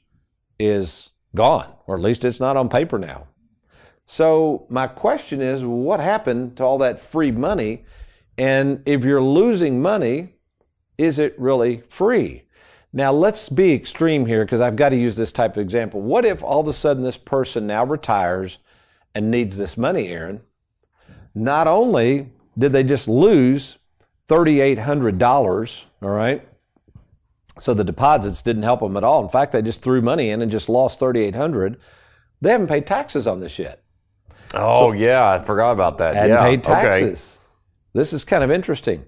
is 0.60 1.10
gone, 1.36 1.74
or 1.88 1.96
at 1.96 2.02
least 2.02 2.24
it's 2.26 2.40
not 2.40 2.58
on 2.58 2.70
paper 2.70 3.00
now. 3.00 3.28
So 4.06 4.66
my 4.70 4.88
question 4.88 5.42
is, 5.42 5.64
what 5.64 6.00
happened 6.00 6.58
to 6.58 6.64
all 6.64 6.78
that 6.80 7.02
free 7.02 7.32
money? 7.32 7.86
And 8.38 8.82
if 8.86 9.04
you're 9.04 9.22
losing 9.22 9.82
money, 9.82 10.36
is 10.98 11.20
it 11.20 11.40
really 11.40 11.84
free? 11.90 12.44
Now 12.92 13.12
let's 13.12 13.50
be 13.50 13.74
extreme 13.74 14.28
here 14.28 14.46
because 14.46 14.62
I've 14.62 14.76
got 14.76 14.90
to 14.90 14.96
use 14.96 15.16
this 15.16 15.32
type 15.32 15.58
of 15.58 15.64
example. 15.64 16.02
What 16.02 16.26
if 16.26 16.44
all 16.44 16.62
of 16.62 16.68
a 16.68 16.74
sudden 16.74 17.04
this 17.04 17.18
person 17.18 17.66
now 17.66 17.84
retires 17.84 18.60
and 19.16 19.32
needs 19.32 19.58
this 19.58 19.78
money, 19.78 20.10
Aaron? 20.10 20.42
Not 21.34 21.68
only 21.68 22.32
did 22.58 22.72
they 22.72 22.84
just 22.84 23.08
lose 23.08 23.78
$3,800, 24.30 25.82
all 26.02 26.10
right? 26.10 26.48
So 27.60 27.74
the 27.74 27.84
deposits 27.84 28.42
didn't 28.42 28.64
help 28.64 28.80
them 28.82 28.98
at 28.98 29.04
all. 29.04 29.24
In 29.24 29.30
fact, 29.30 29.52
they 29.52 29.62
just 29.62 29.82
threw 29.82 30.02
money 30.02 30.30
in 30.30 30.42
and 30.42 30.52
just 30.52 30.70
lost 30.70 31.00
3,800. 31.00 31.80
They 32.42 32.52
haven't 32.52 32.68
paid 32.68 32.88
taxes 32.88 33.28
on 33.28 33.40
this 33.40 33.58
yet. 33.58 33.83
Oh, 34.54 34.92
yeah. 34.92 35.30
I 35.30 35.40
forgot 35.40 35.72
about 35.72 35.98
that. 35.98 36.16
hadn't 36.16 36.32
yeah. 36.32 36.48
paid 36.48 36.64
taxes. 36.64 37.38
This 37.94 38.14
is 38.14 38.24
kind 38.26 38.44
of 38.44 38.52
interesting. 38.52 39.06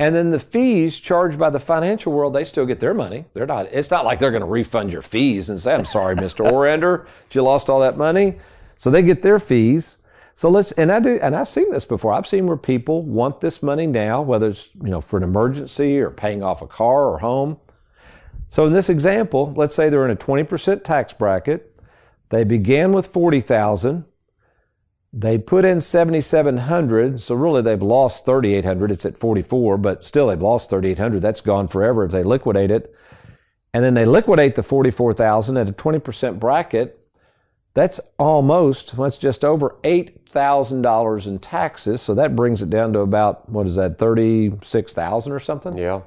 And 0.00 0.14
then 0.14 0.30
the 0.30 0.38
fees 0.38 0.98
charged 1.00 1.38
by 1.38 1.50
the 1.50 1.58
financial 1.58 2.12
world, 2.12 2.32
they 2.34 2.44
still 2.44 2.66
get 2.66 2.78
their 2.78 2.94
money. 2.94 3.24
They're 3.34 3.46
not. 3.46 3.66
It's 3.72 3.90
not 3.90 4.04
like 4.04 4.20
they're 4.20 4.30
going 4.30 4.42
to 4.42 4.46
refund 4.46 4.92
your 4.92 5.02
fees 5.02 5.48
and 5.48 5.58
say, 5.58 5.74
"I'm 5.74 5.84
sorry, 5.84 6.14
Mr. 6.16 6.48
Orander, 6.48 7.06
you 7.32 7.42
lost 7.42 7.68
all 7.68 7.80
that 7.80 7.96
money." 7.96 8.38
So 8.76 8.90
they 8.90 9.02
get 9.02 9.22
their 9.22 9.40
fees. 9.40 9.96
So 10.36 10.48
let's. 10.48 10.70
And 10.72 10.92
I 10.92 11.00
do. 11.00 11.18
And 11.20 11.34
I've 11.34 11.48
seen 11.48 11.72
this 11.72 11.84
before. 11.84 12.12
I've 12.12 12.28
seen 12.28 12.46
where 12.46 12.56
people 12.56 13.02
want 13.02 13.40
this 13.40 13.60
money 13.60 13.88
now, 13.88 14.22
whether 14.22 14.50
it's 14.50 14.68
you 14.80 14.90
know 14.90 15.00
for 15.00 15.16
an 15.16 15.24
emergency 15.24 15.98
or 15.98 16.10
paying 16.10 16.44
off 16.44 16.62
a 16.62 16.68
car 16.68 17.06
or 17.06 17.18
home. 17.18 17.58
So 18.48 18.64
in 18.66 18.72
this 18.72 18.88
example, 18.88 19.52
let's 19.56 19.74
say 19.74 19.88
they're 19.88 20.06
in 20.06 20.10
a 20.10 20.16
20% 20.16 20.82
tax 20.82 21.12
bracket. 21.12 21.78
They 22.30 22.44
began 22.44 22.92
with 22.92 23.06
40,000. 23.06 24.06
They 25.20 25.36
put 25.36 25.64
in 25.64 25.80
7,700. 25.80 27.20
So 27.20 27.34
really 27.34 27.60
they've 27.60 27.82
lost 27.82 28.24
3,800. 28.24 28.92
It's 28.92 29.04
at 29.04 29.18
44, 29.18 29.76
but 29.76 30.04
still 30.04 30.28
they've 30.28 30.40
lost 30.40 30.70
3,800. 30.70 31.20
That's 31.20 31.40
gone 31.40 31.66
forever 31.66 32.04
if 32.04 32.12
they 32.12 32.22
liquidate 32.22 32.70
it. 32.70 32.94
And 33.74 33.82
then 33.82 33.94
they 33.94 34.04
liquidate 34.04 34.54
the 34.54 34.62
44,000 34.62 35.56
at 35.56 35.68
a 35.68 35.72
20% 35.72 36.38
bracket. 36.38 36.94
That's 37.74 37.98
almost, 38.16 38.96
that's 38.96 39.18
just 39.18 39.44
over 39.44 39.76
$8,000 39.82 41.26
in 41.26 41.38
taxes. 41.40 42.00
So 42.00 42.14
that 42.14 42.36
brings 42.36 42.62
it 42.62 42.70
down 42.70 42.92
to 42.92 43.00
about, 43.00 43.48
what 43.48 43.66
is 43.66 43.74
that, 43.74 43.98
36,000 43.98 45.32
or 45.32 45.40
something? 45.40 45.76
Yeah. 45.76 46.02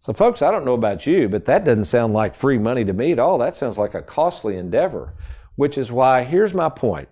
So, 0.00 0.12
folks, 0.12 0.42
I 0.42 0.50
don't 0.50 0.66
know 0.66 0.74
about 0.74 1.06
you, 1.06 1.30
but 1.30 1.46
that 1.46 1.64
doesn't 1.64 1.86
sound 1.86 2.12
like 2.12 2.34
free 2.34 2.58
money 2.58 2.84
to 2.84 2.92
me 2.92 3.12
at 3.12 3.18
all. 3.18 3.38
That 3.38 3.56
sounds 3.56 3.78
like 3.78 3.94
a 3.94 4.02
costly 4.02 4.56
endeavor, 4.56 5.14
which 5.56 5.78
is 5.78 5.90
why 5.90 6.24
here's 6.24 6.52
my 6.52 6.68
point. 6.68 7.08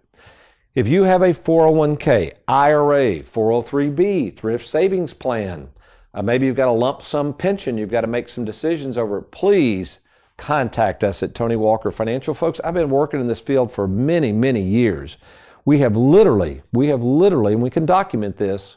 If 0.75 0.89
you 0.89 1.05
have 1.05 1.23
a 1.23 1.33
401k, 1.33 2.33
IRA, 2.49 3.21
403b, 3.23 4.37
thrift 4.37 4.69
savings 4.69 5.15
plan, 5.15 5.69
uh, 6.13 6.21
maybe 6.21 6.47
you've 6.47 6.57
got 6.57 6.67
a 6.67 6.73
lump 6.73 7.03
sum 7.03 7.33
pension, 7.33 7.79
you've 7.79 7.93
got 7.93 8.01
to 8.01 8.09
make 8.09 8.29
some 8.29 8.45
decisions 8.45 8.99
over 8.99 9.19
it, 9.19 9.31
please 9.31 10.01
contact 10.37 11.05
us 11.05 11.23
at 11.23 11.33
Tony 11.33 11.55
Walker 11.55 11.93
Financial. 11.93 12.35
Folks, 12.35 12.61
I've 12.65 12.75
been 12.75 12.91
working 12.91 13.21
in 13.21 13.29
this 13.29 13.39
field 13.39 13.71
for 13.71 13.87
many, 13.87 14.33
many 14.33 14.63
years. 14.63 15.17
We 15.65 15.79
have 15.79 15.97
literally, 15.97 16.63
we 16.73 16.89
have 16.89 17.05
literally, 17.05 17.53
and 17.53 17.63
we 17.63 17.71
can 17.71 17.87
document 17.87 18.39
this, 18.39 18.75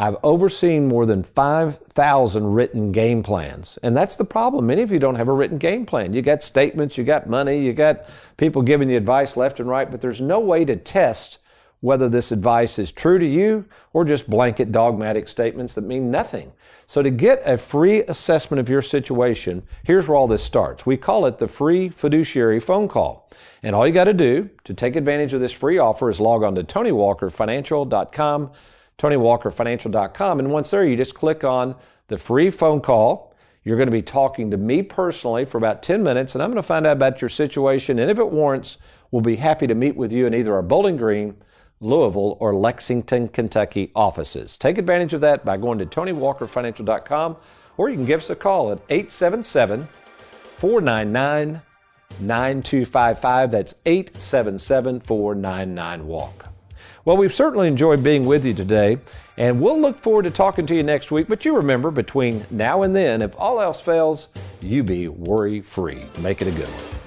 I've 0.00 0.16
overseen 0.22 0.88
more 0.88 1.04
than 1.04 1.22
5,000 1.22 2.54
written 2.54 2.90
game 2.90 3.22
plans. 3.22 3.78
And 3.82 3.94
that's 3.94 4.16
the 4.16 4.24
problem. 4.24 4.66
Many 4.66 4.80
of 4.80 4.90
you 4.90 4.98
don't 4.98 5.16
have 5.16 5.28
a 5.28 5.32
written 5.34 5.58
game 5.58 5.84
plan. 5.84 6.14
You 6.14 6.22
got 6.22 6.42
statements, 6.42 6.96
you 6.96 7.04
got 7.04 7.28
money, 7.28 7.60
you 7.60 7.74
got 7.74 8.06
people 8.38 8.62
giving 8.62 8.88
you 8.88 8.96
advice 8.96 9.36
left 9.36 9.60
and 9.60 9.68
right, 9.68 9.90
but 9.90 10.00
there's 10.00 10.18
no 10.18 10.40
way 10.40 10.64
to 10.64 10.74
test 10.74 11.36
whether 11.80 12.08
this 12.08 12.32
advice 12.32 12.78
is 12.78 12.90
true 12.90 13.18
to 13.18 13.26
you 13.26 13.66
or 13.92 14.06
just 14.06 14.30
blanket 14.30 14.72
dogmatic 14.72 15.28
statements 15.28 15.74
that 15.74 15.84
mean 15.84 16.10
nothing. 16.10 16.54
So 16.86 17.02
to 17.02 17.10
get 17.10 17.42
a 17.44 17.58
free 17.58 18.02
assessment 18.04 18.58
of 18.58 18.70
your 18.70 18.80
situation, 18.80 19.64
here's 19.84 20.08
where 20.08 20.16
all 20.16 20.28
this 20.28 20.42
starts. 20.42 20.86
We 20.86 20.96
call 20.96 21.26
it 21.26 21.38
the 21.38 21.46
free 21.46 21.90
fiduciary 21.90 22.58
phone 22.58 22.88
call. 22.88 23.28
And 23.62 23.76
all 23.76 23.86
you 23.86 23.92
got 23.92 24.04
to 24.04 24.14
do 24.14 24.48
to 24.64 24.72
take 24.72 24.96
advantage 24.96 25.34
of 25.34 25.40
this 25.40 25.52
free 25.52 25.76
offer 25.76 26.08
is 26.08 26.20
log 26.20 26.42
on 26.42 26.54
to 26.54 26.64
TonyWalkerFinancial.com 26.64 28.50
TonyWalkerFinancial.com. 29.00 30.38
And 30.38 30.50
once 30.50 30.70
there, 30.70 30.86
you 30.86 30.96
just 30.96 31.14
click 31.14 31.42
on 31.42 31.74
the 32.08 32.18
free 32.18 32.50
phone 32.50 32.80
call. 32.80 33.34
You're 33.64 33.76
going 33.76 33.88
to 33.88 33.92
be 33.92 34.02
talking 34.02 34.50
to 34.50 34.56
me 34.56 34.82
personally 34.82 35.44
for 35.44 35.58
about 35.58 35.82
10 35.82 36.02
minutes, 36.02 36.34
and 36.34 36.42
I'm 36.42 36.50
going 36.50 36.56
to 36.56 36.62
find 36.62 36.86
out 36.86 36.96
about 36.96 37.20
your 37.20 37.28
situation. 37.28 37.98
And 37.98 38.10
if 38.10 38.18
it 38.18 38.30
warrants, 38.30 38.78
we'll 39.10 39.22
be 39.22 39.36
happy 39.36 39.66
to 39.66 39.74
meet 39.74 39.96
with 39.96 40.12
you 40.12 40.26
in 40.26 40.34
either 40.34 40.54
our 40.54 40.62
Bowling 40.62 40.96
Green, 40.96 41.36
Louisville, 41.80 42.36
or 42.40 42.54
Lexington, 42.54 43.28
Kentucky 43.28 43.90
offices. 43.94 44.56
Take 44.56 44.78
advantage 44.78 45.14
of 45.14 45.20
that 45.22 45.44
by 45.44 45.56
going 45.56 45.78
to 45.78 45.86
TonyWalkerFinancial.com, 45.86 47.36
or 47.76 47.88
you 47.88 47.96
can 47.96 48.06
give 48.06 48.20
us 48.20 48.30
a 48.30 48.36
call 48.36 48.72
at 48.72 48.80
877 48.88 49.88
499 50.58 51.62
9255. 52.20 53.50
That's 53.50 53.74
877 53.86 55.00
499 55.00 56.06
WALK. 56.06 56.49
Well, 57.04 57.16
we've 57.16 57.34
certainly 57.34 57.66
enjoyed 57.66 58.02
being 58.02 58.26
with 58.26 58.44
you 58.44 58.52
today, 58.52 58.98
and 59.38 59.60
we'll 59.60 59.80
look 59.80 59.98
forward 59.98 60.24
to 60.24 60.30
talking 60.30 60.66
to 60.66 60.74
you 60.74 60.82
next 60.82 61.10
week. 61.10 61.28
But 61.28 61.46
you 61.46 61.56
remember, 61.56 61.90
between 61.90 62.44
now 62.50 62.82
and 62.82 62.94
then, 62.94 63.22
if 63.22 63.38
all 63.40 63.60
else 63.60 63.80
fails, 63.80 64.28
you 64.60 64.82
be 64.82 65.08
worry 65.08 65.62
free. 65.62 66.04
Make 66.20 66.42
it 66.42 66.48
a 66.48 66.52
good 66.52 66.68
one. 66.68 66.99